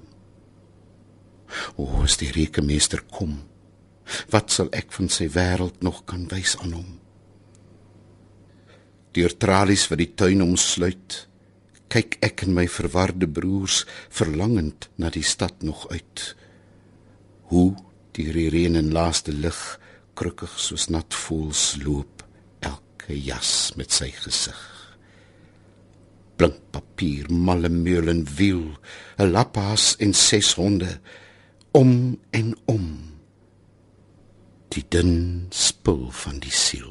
O 1.76 2.02
as 2.04 2.18
die 2.18 2.32
rike 2.32 2.62
meester 2.62 3.02
kom 3.12 3.44
wat 4.30 4.52
sal 4.52 4.68
ek 4.76 4.92
van 4.92 5.10
sy 5.10 5.30
wêreld 5.32 5.84
nog 5.86 6.04
kan 6.06 6.28
wys 6.28 6.58
aan 6.58 6.74
hom? 6.74 7.00
Deur 9.16 9.38
tralies 9.38 9.88
wat 9.92 10.02
die 10.02 10.14
tuin 10.16 10.42
omsluit 10.42 11.28
kyk 11.92 12.18
ek 12.24 12.46
en 12.48 12.56
my 12.56 12.68
verwarde 12.72 13.28
broers 13.28 13.84
verlangend 14.10 14.88
na 14.96 15.12
die 15.12 15.26
stad 15.28 15.62
nog 15.68 15.88
uit 15.92 16.26
hoe 17.52 17.76
die 18.16 18.32
reën 18.32 18.80
en 18.80 18.94
laaste 18.96 19.36
lig 19.36 19.60
krukkig 20.16 20.56
soos 20.60 20.88
nat 20.90 21.14
voels 21.26 21.76
loop 21.84 22.22
gejas 23.12 23.74
met 23.80 23.92
sy 23.94 24.10
gesig. 24.16 24.60
Blink 26.40 26.58
papier, 26.74 27.30
malle 27.30 27.70
meul 27.70 28.10
en 28.14 28.24
wiel, 28.38 28.78
'n 29.20 29.32
lappas 29.32 29.96
en 30.00 30.14
ses 30.14 30.54
honde 30.60 31.00
om 31.72 32.18
en 32.32 32.56
om. 32.66 32.88
Die 34.74 34.86
dun 34.90 35.48
spul 35.50 36.12
van 36.12 36.40
die 36.40 36.56
siel. 36.66 36.91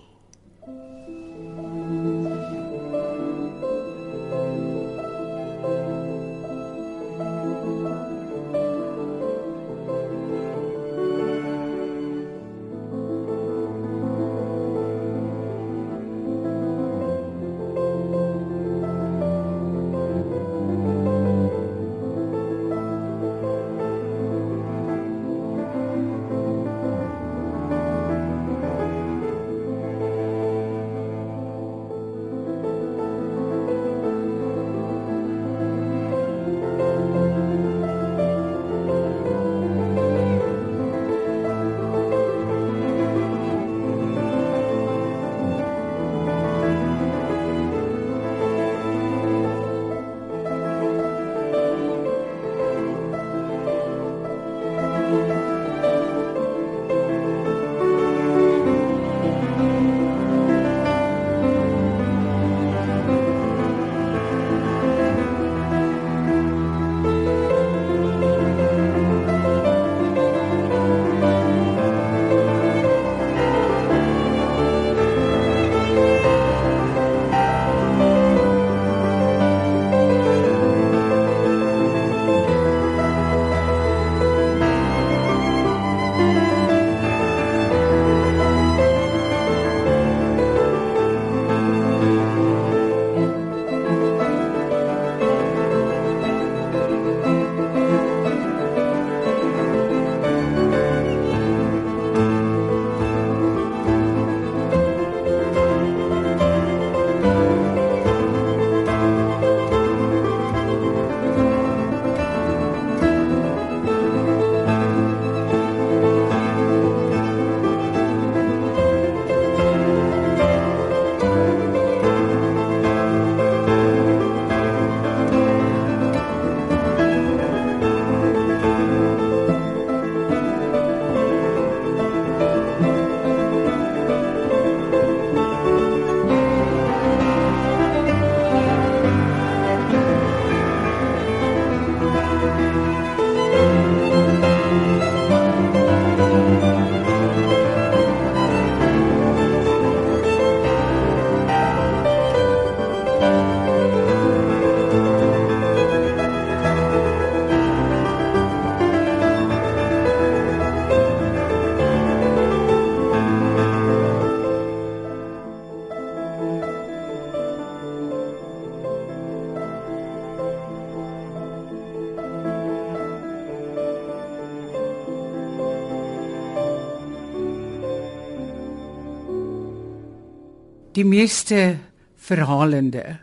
Die 181.01 181.09
meeste 181.09 181.79
verhalende 182.21 183.21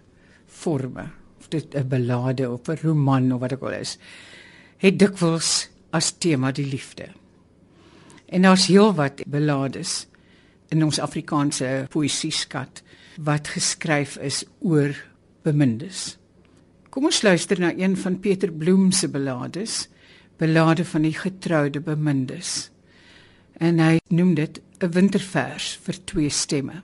forme, 0.50 1.04
of 1.38 1.50
dit 1.54 1.76
'n 1.76 1.88
ballade 1.88 2.50
of 2.50 2.70
'n 2.70 2.80
roman 2.82 3.34
of 3.34 3.40
wat 3.40 3.54
ook 3.54 3.62
al 3.62 3.78
is, 3.86 3.98
het 4.78 4.98
dikwels 5.00 5.70
as 5.92 6.12
tema 6.18 6.52
die 6.52 6.66
liefde. 6.66 7.08
En 8.26 8.42
daar's 8.42 8.66
heelwat 8.68 9.22
ballades 9.28 10.08
in 10.70 10.84
ons 10.84 11.00
Afrikaanse 11.00 11.86
poësieskat 11.90 12.82
wat 13.20 13.48
geskryf 13.48 14.18
is 14.18 14.46
oor 14.60 14.96
bemindes. 15.44 16.18
Kom 16.90 17.06
ons 17.06 17.22
luister 17.22 17.60
na 17.60 17.74
een 17.78 17.98
van 17.98 18.20
Pieter 18.20 18.52
Bloem 18.52 18.92
se 18.92 19.08
ballades, 19.08 19.88
Ballade 20.38 20.86
van 20.86 21.02
die 21.02 21.14
getroude 21.14 21.80
bemindes. 21.80 22.72
En 23.58 23.80
hy 23.80 24.00
noem 24.10 24.34
dit 24.34 24.62
'n 24.80 24.92
wintervers 24.92 25.80
vir 25.84 26.06
twee 26.06 26.30
stemme. 26.30 26.82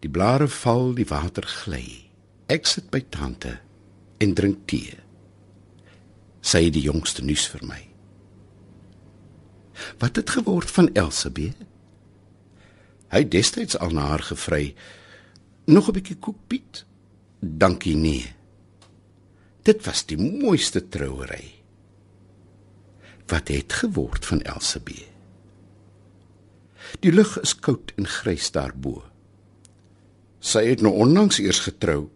Die 0.00 0.10
blare 0.12 0.48
val, 0.48 0.92
die 0.94 1.06
water 1.08 1.46
gly. 1.48 2.10
Ek 2.52 2.68
sit 2.68 2.90
by 2.92 3.00
tante 3.10 3.56
en 4.22 4.34
drink 4.36 4.66
tee. 4.70 4.94
Sy 6.46 6.66
het 6.68 6.76
die 6.76 6.84
jongste 6.86 7.24
nuus 7.26 7.46
vir 7.50 7.64
my. 7.66 7.80
Wat 10.00 10.16
het 10.16 10.30
geword 10.30 10.70
van 10.70 10.92
Elsabeth? 10.94 11.64
Hy 13.12 13.22
het 13.22 13.32
destyds 13.32 13.78
al 13.78 13.92
na 13.96 14.06
haar 14.12 14.24
gevry. 14.28 14.74
Nog 15.66 15.88
'n 15.88 15.92
bietjie 15.92 16.18
koek 16.18 16.38
Piet. 16.46 16.84
Dankie 17.40 17.96
nee. 17.96 18.34
Dit 19.62 19.84
was 19.84 20.06
die 20.06 20.18
mooiste 20.18 20.88
trouery. 20.88 21.54
Wat 23.26 23.48
het 23.48 23.72
geword 23.72 24.26
van 24.26 24.42
Elsabeth? 24.42 25.10
Die 27.00 27.12
lug 27.12 27.40
is 27.40 27.56
koud 27.58 27.92
en 27.96 28.06
grys 28.06 28.50
daarbo. 28.50 29.02
Sy 30.46 30.62
het 30.68 30.82
nou 30.84 30.92
onlangs 30.94 31.40
eers 31.42 31.64
getrou. 31.64 32.06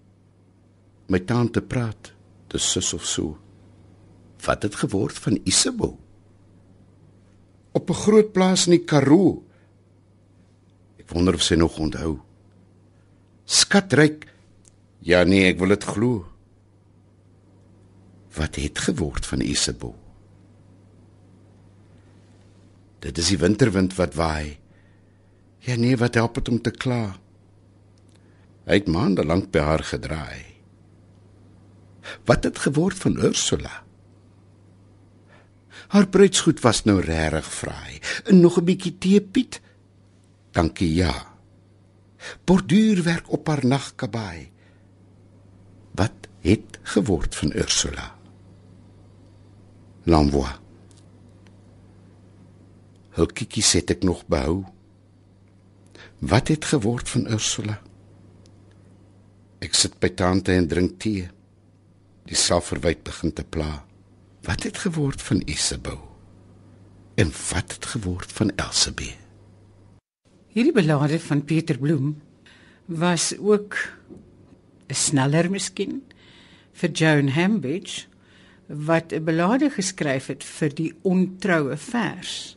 My 1.11 1.19
tante 1.27 1.63
praat, 1.67 2.13
dis 2.53 2.67
sus 2.73 2.93
of 2.95 3.07
so. 3.09 3.35
Wat 4.45 4.63
het 4.63 4.79
geword 4.85 5.19
van 5.19 5.41
Isabel? 5.45 5.97
Op 7.73 7.91
'n 7.91 8.03
groot 8.05 8.33
plaas 8.33 8.67
in 8.67 8.79
die 8.79 8.85
Karoo. 8.85 9.43
Ek 10.99 11.11
wonder 11.11 11.35
of 11.35 11.43
sy 11.43 11.55
nog 11.55 11.79
onthou. 11.79 12.21
Skatryk. 13.45 14.27
Ja 14.99 15.25
nee, 15.25 15.51
ek 15.51 15.59
wil 15.59 15.69
dit 15.69 15.85
glo. 15.85 16.27
Wat 18.37 18.55
het 18.55 18.79
geword 18.79 19.27
van 19.27 19.41
Isabel? 19.41 19.97
Dit 23.01 23.19
is 23.19 23.29
die 23.29 23.39
winterwind 23.39 23.95
wat 23.95 24.15
waai. 24.15 24.59
Ja 25.59 25.77
nee, 25.77 25.97
wat 25.97 26.15
help 26.15 26.35
dit 26.35 26.49
om 26.49 26.61
te 26.63 26.71
kla? 26.71 27.19
Hy 28.65 28.81
het 28.81 28.89
maande 28.89 29.25
lank 29.25 29.51
by 29.51 29.63
haar 29.65 29.85
gedraai. 29.85 30.45
Wat 32.25 32.45
het 32.45 32.59
geword 32.59 32.97
van 32.97 33.17
Ursula? 33.17 33.83
Haar 35.91 36.07
bruidsgoed 36.09 36.61
was 36.61 36.85
nou 36.85 37.01
regtig 37.01 37.47
fraai. 37.55 37.99
En 38.25 38.41
nog 38.41 38.59
'n 38.59 38.65
bietjie 38.65 38.99
teepiet. 38.99 39.61
Dankie 40.51 40.95
ja. 40.95 41.35
Borduurwerk 42.45 43.33
op 43.33 43.47
haar 43.47 43.67
nagkabaai. 43.67 44.51
Wat 45.95 46.29
het 46.41 46.79
geword 46.83 47.35
van 47.35 47.53
Ursula? 47.57 48.17
L'envoi. 50.03 50.53
Hul 53.11 53.27
kiekie 53.27 53.65
het 53.65 53.91
ek 53.91 54.03
nog 54.03 54.27
behou. 54.27 54.65
Wat 56.19 56.49
het 56.49 56.65
geword 56.65 57.09
van 57.09 57.27
Ursula? 57.27 57.83
Ek 59.61 59.77
sit 59.77 59.99
by 60.01 60.09
tante 60.17 60.55
en 60.57 60.69
drink 60.69 60.97
tee. 61.03 61.27
Die 62.29 62.39
selfverwyte 62.39 63.05
begin 63.11 63.33
te 63.37 63.45
pla. 63.45 63.85
Wat 64.47 64.65
het 64.65 64.79
geword 64.87 65.21
van 65.23 65.43
Isabel? 65.45 66.01
En 67.21 67.33
wat 67.53 67.75
het 67.77 67.87
geword 67.93 68.33
van 68.33 68.55
Elsabeth? 68.57 69.19
Hierdie 70.51 70.75
ballade 70.75 71.21
van 71.23 71.45
Pieter 71.45 71.79
Bloem 71.79 72.17
was 72.87 73.37
ook 73.39 73.77
'n 74.89 74.95
sneller 74.95 75.51
miskien 75.51 76.03
vir 76.73 76.91
Joan 76.91 77.29
Hambidge 77.29 78.07
wat 78.67 79.13
'n 79.13 79.25
ballade 79.25 79.71
geskryf 79.71 80.27
het 80.27 80.45
vir 80.45 80.75
die 80.75 80.93
ontroue 81.03 81.77
vers. 81.77 82.57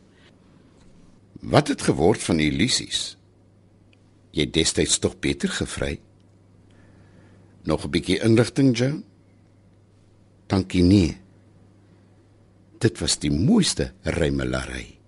Wat 1.40 1.68
het 1.68 1.82
geword 1.82 2.22
van 2.22 2.38
Ulysses? 2.38 3.16
Jy 4.30 4.50
destyds 4.50 4.98
tog 4.98 5.18
beter 5.18 5.48
gevry. 5.48 6.00
Nog 7.64 7.84
'n 7.84 7.90
bietjie 7.90 8.20
inligting, 8.20 8.76
Joan? 8.78 9.04
Dankie 10.46 10.82
nie. 10.82 11.16
Dit 12.78 12.98
was 12.98 13.18
die 13.18 13.30
mooiste 13.32 13.92
rymelary. 14.02 14.98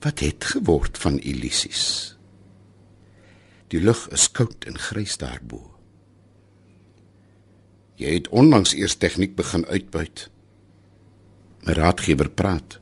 Wat 0.00 0.18
het 0.18 0.44
geword 0.44 0.98
van 0.98 1.20
Ulysses? 1.22 2.16
Die 3.68 3.80
lug 3.80 4.08
is 4.08 4.30
koud 4.30 4.64
en 4.64 4.78
grys 4.78 5.16
daarbo. 5.16 5.78
Jy 7.94 8.14
het 8.14 8.28
onlangs 8.28 8.74
eers 8.74 8.94
tegniek 8.94 9.36
begin 9.36 9.66
uitbuit. 9.66 10.30
My 11.62 11.72
raadgewer 11.72 12.30
praat. 12.30 12.80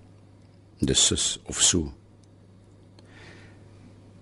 Dis 0.80 1.06
sus 1.06 1.40
of 1.44 1.60
so. 1.60 1.92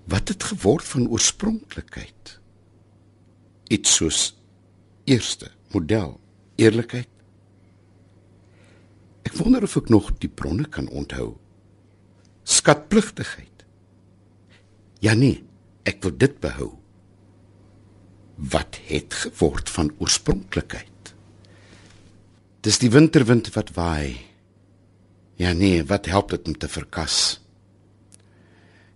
Wat 0.05 0.29
het 0.29 0.43
geword 0.43 0.85
van 0.85 1.09
oorspronklikheid? 1.09 2.41
Iets 3.69 3.95
soos 3.95 4.38
eerste 5.09 5.51
model, 5.73 6.17
eerlikheid. 6.61 7.09
Ek 9.29 9.37
wonder 9.37 9.65
of 9.65 9.77
ek 9.81 9.91
nog 9.93 10.13
die 10.23 10.31
bronne 10.31 10.69
kan 10.73 10.89
onthou. 10.89 11.35
Skatpligtigheid. 12.49 13.65
Ja 15.05 15.15
nee, 15.15 15.43
ek 15.89 16.01
wil 16.05 16.15
dit 16.17 16.39
behou. 16.43 16.71
Wat 18.39 18.79
het 18.89 19.17
geword 19.25 19.71
van 19.73 19.93
oorspronklikheid? 19.99 21.13
Dis 22.65 22.81
die 22.83 22.91
winterwind 22.93 23.51
wat 23.55 23.75
waai. 23.77 24.19
Ja 25.39 25.53
nee, 25.55 25.85
wat 25.87 26.09
help 26.11 26.33
dit 26.35 26.49
om 26.51 26.57
te 26.59 26.71
verkas? 26.71 27.39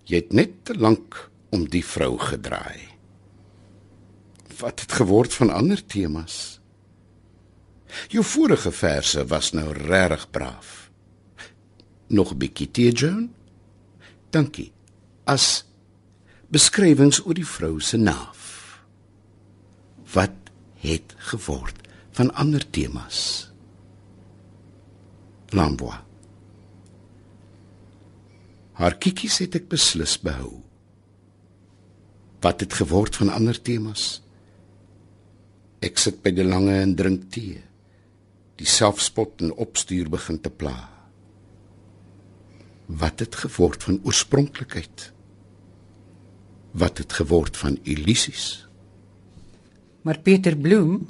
Jy 0.09 0.25
het 0.25 0.33
net 0.35 0.57
te 0.67 0.75
lank 0.75 1.29
om 1.55 1.69
die 1.71 1.85
vrou 1.87 2.17
gedraai. 2.19 2.92
Wat 4.63 4.81
het 4.81 4.93
geword 4.93 5.35
van 5.35 5.51
ander 5.51 5.87
temas? 5.87 6.61
Jou 8.09 8.25
vorige 8.25 8.71
verse 8.73 9.27
was 9.27 9.53
nou 9.53 9.73
regtig 9.73 10.31
braaf. 10.31 10.91
Nog 12.07 12.31
'n 12.33 12.39
bietjie 12.39 12.71
tee, 12.71 12.93
Joan? 12.93 13.35
Dankie. 14.31 14.73
As 15.25 15.65
beskrywings 16.49 17.25
oor 17.27 17.35
die 17.35 17.47
vrou 17.47 17.81
se 17.81 17.97
naaf. 17.97 18.43
Wat 20.13 20.31
het 20.75 21.15
geword 21.17 21.89
van 22.11 22.35
ander 22.35 22.71
temas? 22.71 23.51
Lamboa. 25.49 26.05
Haar 28.73 28.99
kiekies 28.99 29.39
het 29.39 29.55
ek 29.55 29.69
beslis 29.69 30.21
behou. 30.21 30.63
Wat 32.41 32.61
het 32.61 32.73
geword 32.73 33.17
van 33.17 33.29
ander 33.29 33.63
temas? 33.63 34.22
Ek 35.83 35.99
sit 35.99 36.21
by 36.23 36.31
die 36.31 36.47
lange 36.47 36.77
en 36.79 36.95
drink 36.95 37.27
tee. 37.35 37.59
Die 38.61 38.69
selfspot 38.69 39.43
en 39.43 39.55
opstuur 39.59 40.11
begin 40.13 40.39
te 40.39 40.51
pla. 40.51 40.77
Wat 42.87 43.25
het 43.25 43.35
geword 43.43 43.83
van 43.83 43.99
oorspronklikheid? 44.07 45.09
Wat 46.79 47.03
het 47.03 47.13
geword 47.19 47.59
van 47.59 47.81
Ulysses? 47.83 48.67
Maar 50.07 50.21
Pieter 50.23 50.57
Bloem 50.57 51.09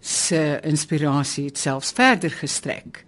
se 0.00 0.60
inspirasie 0.66 1.46
het 1.48 1.58
selfs 1.58 1.92
verder 1.96 2.32
gestrek. 2.36 3.04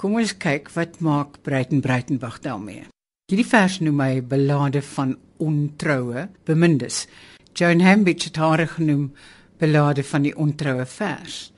Kom 0.00 0.16
ons 0.16 0.36
kyk 0.40 0.70
wat 0.72 1.00
maak 1.04 1.40
Breiten 1.44 1.82
Breitenberg 1.84 2.38
daarmee. 2.40 2.86
Hierdie 3.28 3.48
vers 3.50 3.80
noem 3.84 4.00
hy 4.00 4.20
belade 4.24 4.80
van 4.94 5.18
ontroue 5.36 6.28
bemindes. 6.48 7.04
Joan 7.52 7.82
Hambidge 7.84 8.30
het 8.30 8.38
haar 8.40 8.62
genoem 8.70 9.10
belade 9.58 10.04
van 10.04 10.22
die 10.22 10.34
ontroue 10.36 10.86
vers. 10.86 11.52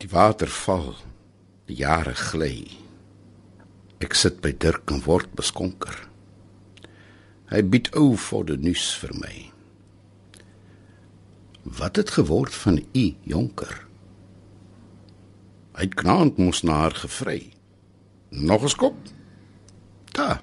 Die 0.00 0.08
water 0.08 0.48
val, 0.48 0.94
die 1.68 1.76
jare 1.80 2.14
gly. 2.14 2.64
Ek 4.00 4.16
sit 4.16 4.40
by 4.44 4.52
Dirk 4.56 4.90
en 4.92 5.02
word 5.04 5.32
beskonker. 5.36 5.96
Hy 7.50 7.62
bied 7.66 7.90
ou 7.98 8.14
vir 8.16 8.46
die 8.48 8.58
nuus 8.62 8.86
vir 9.02 9.12
my. 9.18 9.36
Wat 11.64 12.00
het 12.00 12.14
geword 12.16 12.54
van 12.54 12.80
u 12.80 13.06
jonker? 13.28 13.74
Hy 15.76 15.86
het 15.88 15.96
knaand 16.00 16.38
mos 16.40 16.62
na 16.64 16.82
haar 16.84 16.96
gevry. 16.96 17.52
Nog 18.30 18.62
'n 18.62 18.68
skop? 18.68 18.96
Da. 20.12 20.42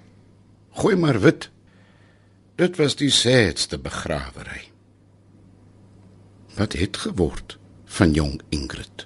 Gooi 0.72 0.96
maar 0.96 1.20
wit. 1.20 1.50
Dit 2.56 2.78
was 2.78 2.96
die 2.96 3.12
sêdste 3.12 3.78
begrawery. 3.82 4.77
Wat 6.58 6.74
het 6.74 6.98
geword 6.98 7.58
van 7.86 8.12
jong 8.12 8.42
Ingrid? 8.50 9.06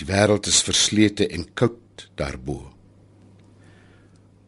Die 0.00 0.06
wêreld 0.08 0.46
is 0.48 0.62
verslete 0.64 1.26
en 1.28 1.44
koud 1.52 2.06
daarbo. 2.16 2.72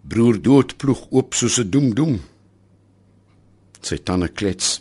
Broer 0.08 0.40
dood 0.40 0.76
ploeg 0.80 1.02
oop 1.10 1.36
soos 1.36 1.58
'n 1.60 1.68
doem 1.68 1.94
doem. 1.94 2.20
Sy 3.80 3.98
tande 3.98 4.28
klets. 4.28 4.80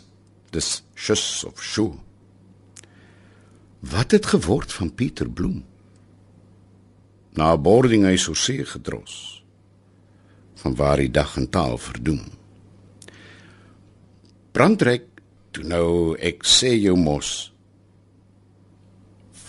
Dis 0.50 0.82
skus 0.94 1.44
of 1.44 1.62
sjo. 1.62 2.00
Wat 3.80 4.10
het 4.10 4.26
geword 4.26 4.72
van 4.72 4.94
Pieter 4.94 5.30
Bloem? 5.30 5.64
Na 7.32 7.56
boarding 7.56 8.04
hy 8.04 8.16
so 8.16 8.32
seë 8.34 8.64
gedros. 8.64 9.44
Van 10.54 10.74
waar 10.74 10.98
hy 10.98 11.10
dag 11.10 11.36
en 11.36 11.48
taal 11.50 11.78
verdoem. 11.78 12.24
Brandrek 14.52 15.11
toe 15.52 15.64
nou 15.68 16.14
ek 16.16 16.46
sê 16.48 16.72
jou 16.74 16.94
mos 16.96 17.52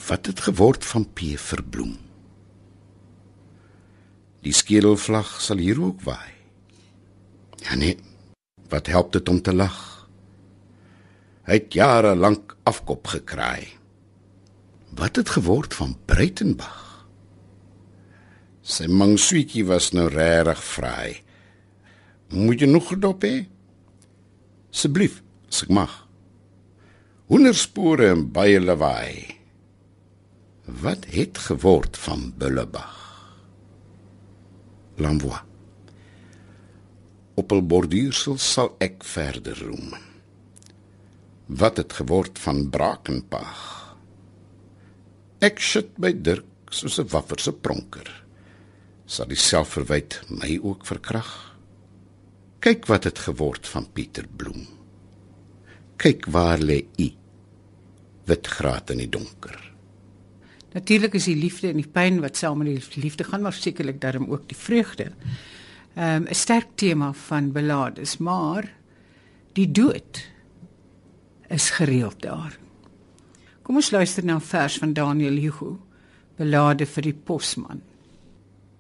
wat 0.08 0.28
het 0.28 0.44
geword 0.50 0.84
van 0.84 1.06
P 1.16 1.38
verbloem 1.40 1.96
die 4.44 4.52
skedelvlag 4.52 5.30
sal 5.40 5.62
hier 5.64 5.80
ook 5.80 6.02
waai. 6.04 6.34
Ja 7.64 7.80
nee 7.80 7.96
wat 8.74 8.90
help 8.92 9.12
dit 9.14 9.30
om 9.30 9.38
te 9.42 9.54
lag? 9.54 9.78
Hy 11.46 11.60
het 11.60 11.76
jare 11.78 12.16
lank 12.18 12.56
afkop 12.66 13.06
gekraai. 13.12 13.68
Wat 14.98 15.20
het 15.20 15.30
geword 15.36 15.76
van 15.78 15.96
Breitenberg 16.10 16.82
sy 18.64 18.88
mangsuitjie 18.88 19.66
was 19.68 19.92
nou 19.92 20.08
regtig 20.12 20.62
vry 20.64 21.08
moet 22.34 22.64
jy 22.64 22.70
nog 22.72 22.88
gedop 22.90 23.24
hê? 23.28 23.44
Asseblief 24.74 25.23
as 25.54 25.62
ek 25.68 25.70
mag 25.70 25.94
hoenderspore 27.30 28.10
en 28.10 28.28
baie 28.34 28.58
lawaai 28.60 29.44
Wat 30.64 31.06
het 31.06 31.38
geword 31.38 31.98
van 31.98 32.34
Bullebag? 32.38 33.00
Lamvoa. 34.96 35.46
Op 37.34 37.52
'n 37.52 37.68
borduursel 37.68 38.38
sal 38.38 38.76
ek 38.78 39.04
verder 39.04 39.60
roem. 39.60 39.94
Wat 41.46 41.78
het 41.78 41.94
geword 41.94 42.40
van 42.40 42.70
Brakenpag? 42.70 43.96
Ek 45.40 45.60
sit 45.60 45.98
by 45.98 46.22
Dirk 46.22 46.46
soos 46.70 47.00
'n 47.00 47.08
wafferse 47.08 47.54
pronker. 47.54 48.26
Sal 49.06 49.28
die 49.28 49.36
selfverwyd 49.38 50.22
my 50.30 50.60
ook 50.64 50.86
verkrag? 50.86 51.58
Kyk 52.60 52.86
wat 52.86 53.04
het 53.04 53.20
geword 53.20 53.68
van 53.68 53.92
Pieter 53.92 54.28
Bloem. 54.28 54.83
Kyk 55.98 56.26
waar 56.26 56.60
lê 56.60 56.86
u? 56.98 57.10
Wit 58.26 58.48
graat 58.48 58.90
in 58.90 58.98
die 58.98 59.10
donker. 59.10 59.60
Natuurlik 60.74 61.14
is 61.14 61.28
die 61.30 61.38
liefde 61.38 61.70
en 61.70 61.78
die 61.78 61.90
pyn 61.90 62.22
wat 62.24 62.38
saam 62.38 62.64
met 62.64 62.68
die 62.68 63.02
liefde 63.04 63.24
gaan, 63.24 63.42
maar 63.42 63.54
sekerlik 63.54 64.02
daarom 64.02 64.30
ook 64.32 64.48
die 64.50 64.58
vreugde. 64.58 65.12
Ehm 65.96 66.24
um, 66.24 66.28
'n 66.30 66.36
sterk 66.36 66.68
tema 66.76 67.14
van 67.14 67.52
belades, 67.52 68.18
maar 68.18 68.74
die 69.54 69.72
dood 69.72 70.26
is 71.48 71.70
gereeld 71.70 72.22
daar. 72.22 72.58
Kom 73.62 73.76
ons 73.76 73.92
luister 73.92 74.26
na 74.26 74.36
'n 74.36 74.42
vers 74.42 74.78
van 74.78 74.94
Daniel 74.94 75.38
Hugo, 75.38 75.80
belade 76.36 76.86
vir 76.86 77.04
die 77.04 77.14
posman. 77.14 77.82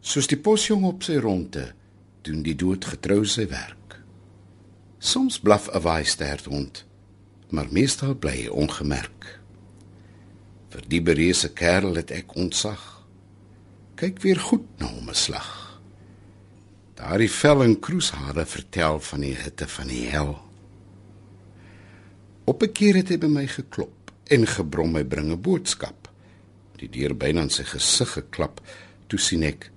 Soos 0.01 0.27
die 0.27 0.37
posjong 0.37 0.83
op 0.83 1.03
sy 1.03 1.15
ronde 1.15 1.73
doen 2.21 2.41
die 2.43 2.55
dood 2.55 2.85
getrou 2.85 3.25
sy 3.25 3.47
werk. 3.47 3.99
Soms 4.99 5.39
blaf 5.39 5.69
'n 5.69 5.81
waaisterd 5.81 6.45
hond, 6.45 6.85
maar 7.53 7.69
meestal 7.69 8.15
bly 8.17 8.33
hy 8.43 8.49
ongemerk. 8.49 9.27
Vir 10.73 10.87
die 10.89 11.01
bereese 11.05 11.51
kerel 11.53 11.99
het 11.99 12.11
ek 12.15 12.33
ontsag. 12.39 12.81
Kyk 13.99 14.23
weer 14.25 14.41
goed 14.41 14.65
na 14.81 14.89
hom 14.89 15.09
'n 15.09 15.15
slag. 15.15 15.51
Daardie 16.97 17.29
vel 17.29 17.63
en 17.63 17.79
kroeshare 17.79 18.45
vertel 18.45 18.99
van 18.99 19.21
die 19.21 19.35
hitte 19.35 19.67
van 19.67 19.87
die 19.87 20.07
hel. 20.09 20.33
Op 22.45 22.63
'n 22.63 22.71
keer 22.71 22.95
het 22.95 23.09
hy 23.09 23.17
by 23.17 23.27
my 23.27 23.47
geklop 23.47 24.11
en 24.27 24.47
gebrom 24.47 24.91
my 24.91 25.03
bring 25.03 25.31
'n 25.31 25.41
boodskap. 25.41 26.09
Die 26.77 26.89
deur 26.89 27.15
byna 27.15 27.41
in 27.41 27.49
sy 27.49 27.63
gesig 27.63 28.09
geklap. 28.09 28.61
Toe 29.07 29.19
sien 29.19 29.43
ek 29.43 29.71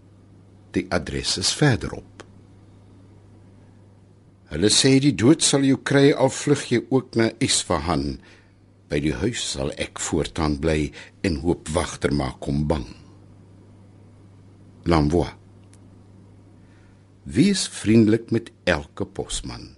die 0.70 0.86
adres 0.90 1.38
is 1.38 1.52
verderop. 1.52 2.15
Hulle 4.56 4.70
sê 4.72 4.94
die 5.04 5.12
dood 5.12 5.42
sal 5.44 5.66
jou 5.68 5.76
kry 5.84 6.14
al 6.16 6.30
vlug 6.32 6.62
jy 6.70 6.78
ook 6.88 7.18
na 7.20 7.26
Isfahan. 7.44 8.14
By 8.88 9.02
die 9.04 9.12
huis 9.12 9.42
sal 9.52 9.68
ek 9.76 10.00
voortaan 10.00 10.54
bly 10.62 10.94
en 11.28 11.42
hoop 11.42 11.68
wagter 11.74 12.14
maak 12.16 12.38
kom 12.40 12.62
bang. 12.70 12.86
Lamvoa. 14.88 15.34
Wees 17.36 17.66
vriendelik 17.68 18.32
met 18.32 18.48
elke 18.64 19.04
posman. 19.04 19.74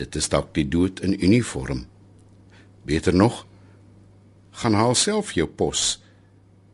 Dit 0.00 0.16
is 0.16 0.32
dalk 0.32 0.54
die 0.56 0.64
dood 0.64 1.04
in 1.04 1.12
uniform. 1.20 1.84
Beter 2.88 3.12
nog, 3.12 3.44
gaan 4.64 4.80
haal 4.80 4.96
self 4.96 5.36
jou 5.36 5.50
pos, 5.52 5.98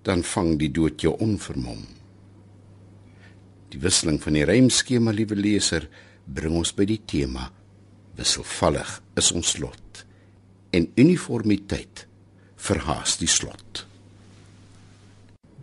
dan 0.06 0.22
vang 0.22 0.54
die 0.62 0.70
dood 0.70 1.02
jou 1.02 1.16
onvermom. 1.18 1.82
Die 3.74 3.82
wisseling 3.82 4.22
van 4.22 4.38
die 4.38 4.46
rymskema, 4.46 5.10
liewe 5.10 5.34
leser, 5.34 5.90
bring 6.24 6.56
ons 6.56 6.72
by 6.72 6.84
die 6.84 7.00
tema 7.06 7.50
wisselvallig 8.16 9.00
is 9.20 9.32
ons 9.32 9.56
lot 9.58 10.04
en 10.74 10.88
uniformiteit 10.98 12.06
verhaas 12.56 13.18
die 13.20 13.30
slot. 13.30 13.84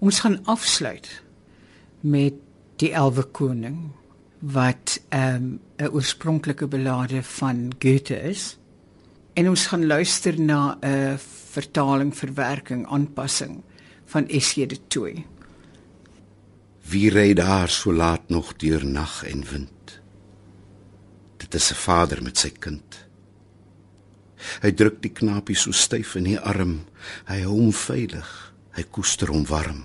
Ons 0.01 0.21
gaan 0.23 0.39
afsluit 0.49 1.07
met 2.01 2.37
die 2.81 2.91
Elwe 2.97 3.27
Koning 3.35 3.91
wat 4.41 4.99
ehm, 5.09 5.43
'n 5.43 5.85
um, 5.85 5.93
oorspronklike 5.93 6.67
belade 6.67 7.23
van 7.23 7.71
Goethe 7.79 8.17
is. 8.29 8.57
En 9.33 9.49
ons 9.49 9.65
gaan 9.67 9.85
luister 9.85 10.39
na 10.39 10.77
'n 10.81 11.17
vertaling, 11.51 12.17
verwerking, 12.17 12.87
aanpassing 12.87 13.61
van 14.05 14.25
S.J. 14.27 14.65
de 14.65 14.77
Tooy. 14.87 15.25
Wie 16.81 17.09
ry 17.09 17.33
daar 17.33 17.69
so 17.69 17.93
laat 17.93 18.29
nog 18.29 18.55
deur 18.55 18.85
nag 18.85 19.23
en 19.23 19.43
wind? 19.51 20.00
Dit 21.51 21.59
is 21.59 21.71
'n 21.71 21.83
vader 21.83 22.23
met 22.23 22.37
sy 22.37 22.49
kind. 22.49 23.05
Hy 24.61 24.71
druk 24.71 25.01
die 25.01 25.13
knapie 25.13 25.55
so 25.55 25.71
styf 25.71 26.15
in 26.15 26.23
die 26.23 26.39
arm. 26.39 26.85
Hy 27.27 27.41
hou 27.43 27.55
hom 27.59 27.73
veilig. 27.73 28.53
Hy 28.71 28.83
koester 28.83 29.27
hom 29.27 29.45
warm. 29.45 29.83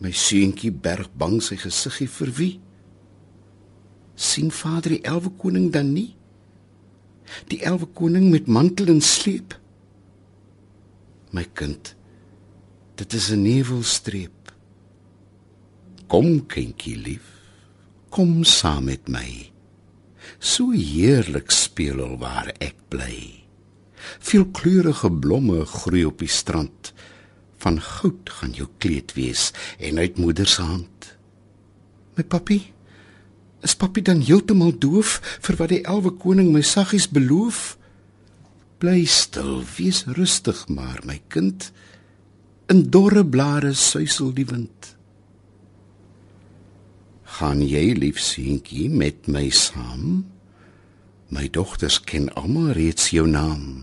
My 0.00 0.10
seentjie 0.10 0.72
berg 0.72 1.08
bang 1.14 1.40
sy 1.42 1.56
gesiggie 1.56 2.08
vir 2.08 2.30
wie? 2.36 2.60
sien 4.14 4.50
vader 4.50 4.94
die 4.94 5.04
elwe 5.08 5.32
koning 5.40 5.70
dan 5.72 5.92
nie? 5.94 6.12
Die 7.50 7.62
elwe 7.64 7.88
koning 7.96 8.30
met 8.30 8.50
mantel 8.50 8.92
en 8.92 9.00
sleep. 9.00 9.56
My 11.32 11.46
kind, 11.54 11.94
dit 12.96 13.12
is 13.12 13.30
'n 13.30 13.42
nevelstreep. 13.42 14.52
Kom 16.06 16.46
kindjie 16.46 16.96
lief, 16.96 17.31
kom 18.12 18.42
saam 18.44 18.90
met 18.92 19.08
my 19.08 19.52
so 20.42 20.72
heerlik 20.74 21.52
speel 21.54 22.02
waar 22.18 22.50
ek 22.58 22.76
bly. 22.90 23.44
Veelkleurige 24.22 25.10
blomme 25.22 25.62
groei 25.68 26.04
op 26.08 26.22
die 26.22 26.30
strand. 26.30 26.92
Van 27.62 27.78
goud 27.78 28.30
gaan 28.38 28.54
jou 28.58 28.66
kleed 28.82 29.14
wees 29.14 29.50
en 29.78 30.02
uit 30.02 30.18
moeder 30.18 30.48
se 30.48 30.62
hand. 30.66 31.12
My 32.18 32.24
papi, 32.26 32.58
is 33.62 33.76
papi 33.78 34.02
dan 34.02 34.24
heeltemal 34.26 34.74
doof 34.74 35.20
vir 35.46 35.58
wat 35.60 35.70
die 35.70 35.84
elwe 35.86 36.10
koning 36.18 36.50
my 36.52 36.64
saggies 36.66 37.06
beloof? 37.06 37.78
Bly 38.82 39.04
stil, 39.06 39.62
wees 39.78 40.02
rustig 40.10 40.66
maar 40.66 40.98
my 41.06 41.20
kind. 41.30 41.70
In 42.66 42.88
dorre 42.90 43.22
blare 43.22 43.76
suisel 43.78 44.34
die 44.34 44.48
wind. 44.50 44.96
Gaan 47.42 47.58
jy 47.66 47.96
lief 47.98 48.20
seentjie 48.22 48.84
met 48.86 49.26
my 49.26 49.48
saam? 49.50 50.20
My 51.34 51.48
dogters 51.50 51.96
ken 52.06 52.28
almal 52.38 52.68
reeds 52.76 53.08
jou 53.10 53.24
naam. 53.26 53.80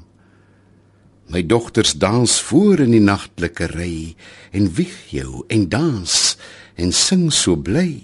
My 1.27 1.41
dogters 1.43 1.91
dans 1.99 2.37
voor 2.47 2.79
in 2.85 2.93
die 2.95 3.03
nagtelike 3.03 3.67
ry 3.73 4.15
en 4.55 4.69
wieg 4.77 4.95
jou 5.11 5.43
en 5.51 5.65
dans 5.73 6.15
en 6.79 6.95
sing 6.95 7.25
so 7.35 7.57
bly. 7.59 7.99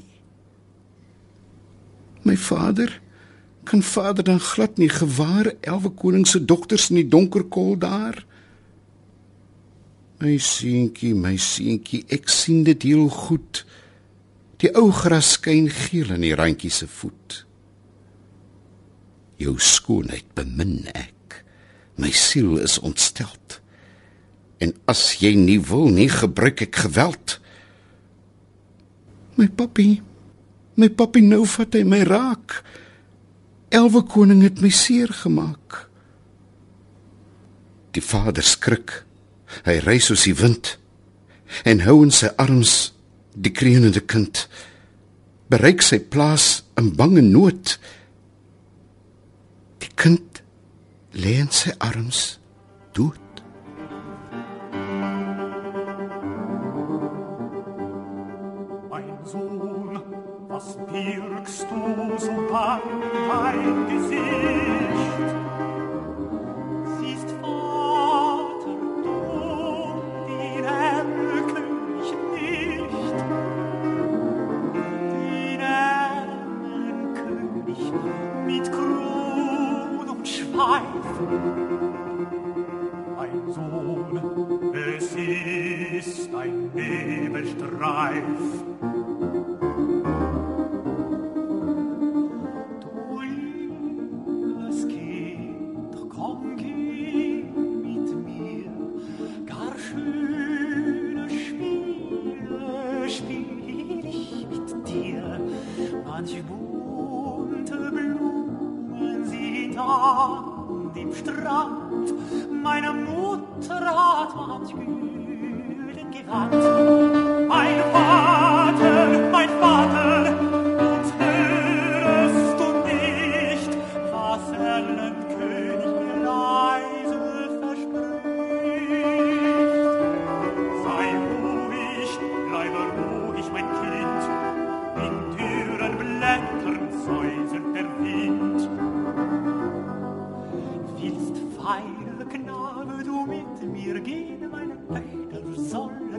My 2.27 2.35
vader 2.35 2.91
kan 3.63 3.79
vader 3.79 4.27
dan 4.27 4.43
glad 4.43 4.75
nie 4.75 4.91
gewaar 4.91 5.53
elwe 5.61 5.93
koning 5.95 6.27
se 6.27 6.43
dogters 6.43 6.89
in 6.91 6.99
die 6.99 7.07
donker 7.15 7.47
kol 7.47 7.79
daar. 7.79 8.25
My 10.19 10.35
seentjie, 10.35 11.15
my 11.15 11.37
seentjie, 11.39 12.03
ek 12.11 12.27
sien 12.27 12.67
dit 12.67 12.89
heel 12.91 13.07
goed. 13.07 13.63
Die 14.61 14.71
ou 14.77 14.91
gras 14.95 15.35
skyn 15.35 15.67
geel 15.71 16.13
in 16.15 16.23
die 16.23 16.35
randjie 16.37 16.71
se 16.71 16.87
voet. 16.87 17.41
Jou 19.41 19.57
skoonheid 19.59 20.31
bemin 20.37 20.85
ek. 20.95 21.41
My 21.99 22.11
siel 22.15 22.57
is 22.63 22.77
ontsteld. 22.79 23.59
En 24.63 24.71
as 24.91 25.17
jy 25.19 25.33
nie 25.35 25.59
wil 25.59 25.89
nie, 25.91 26.07
gebruik 26.11 26.63
ek 26.63 26.79
geweld. 26.85 27.37
My 29.35 29.49
papi, 29.51 29.99
my 30.79 30.87
papi 30.87 31.23
nou 31.25 31.43
vat 31.57 31.75
hy 31.75 31.83
my 31.87 32.01
raak. 32.07 32.61
Elwe 33.75 34.05
koning 34.07 34.45
het 34.45 34.63
my 34.63 34.71
seer 34.71 35.11
gemaak. 35.11 35.83
Die 37.95 38.03
vader 38.03 38.43
skrik. 38.43 39.01
Hy 39.67 39.79
ry 39.83 39.99
soos 40.03 40.25
die 40.27 40.35
wind 40.35 40.77
en 41.63 41.83
hou 41.85 41.99
in 42.03 42.11
sy 42.11 42.31
arms 42.41 42.94
die 43.35 43.51
kreunende 43.51 44.01
kind. 44.01 44.47
Bereik 45.51 45.83
sy 45.85 45.99
plaas 45.99 46.63
in 46.79 46.93
bange 46.97 47.21
nood. 47.21 47.75
Die 49.83 49.91
kind 49.99 50.41
lê 51.13 51.37
in 51.43 51.51
sy 51.53 51.75
arms 51.83 52.39
dood. 52.95 53.24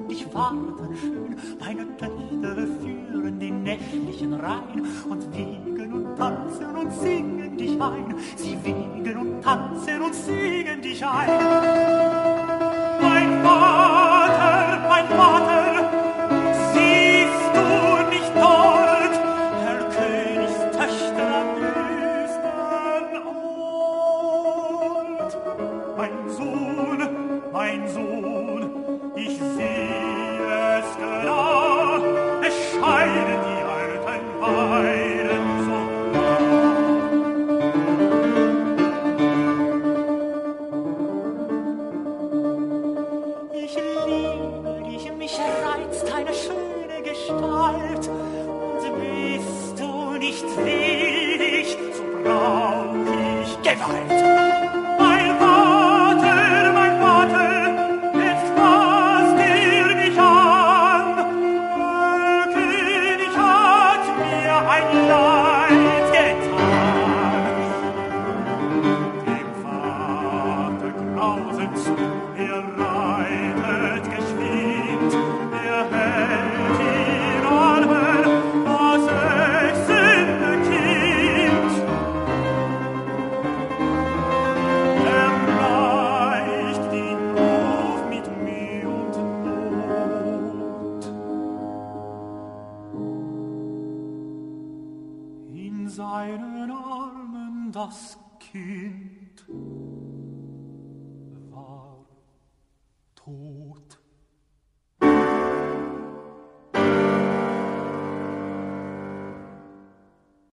Sollen 0.06 0.08
dich 0.08 0.34
warten 0.34 0.96
schön. 0.96 1.36
Meine 1.58 1.96
Töchter 1.96 2.66
führen 2.80 3.40
den 3.40 3.62
nächtlichen 3.62 4.34
Rhein 4.34 4.86
und 5.08 5.36
wiegen 5.36 5.92
und 5.92 6.16
tanzen 6.16 6.76
und 6.76 6.92
singen 6.92 7.56
dich 7.56 7.80
ein. 7.80 8.14
Sie 8.36 8.56
wiegen 8.64 9.18
und 9.18 9.42
tanzen 9.42 10.02
und 10.02 10.14
singen 10.14 10.82
dich 10.82 11.04
ein. 11.04 12.35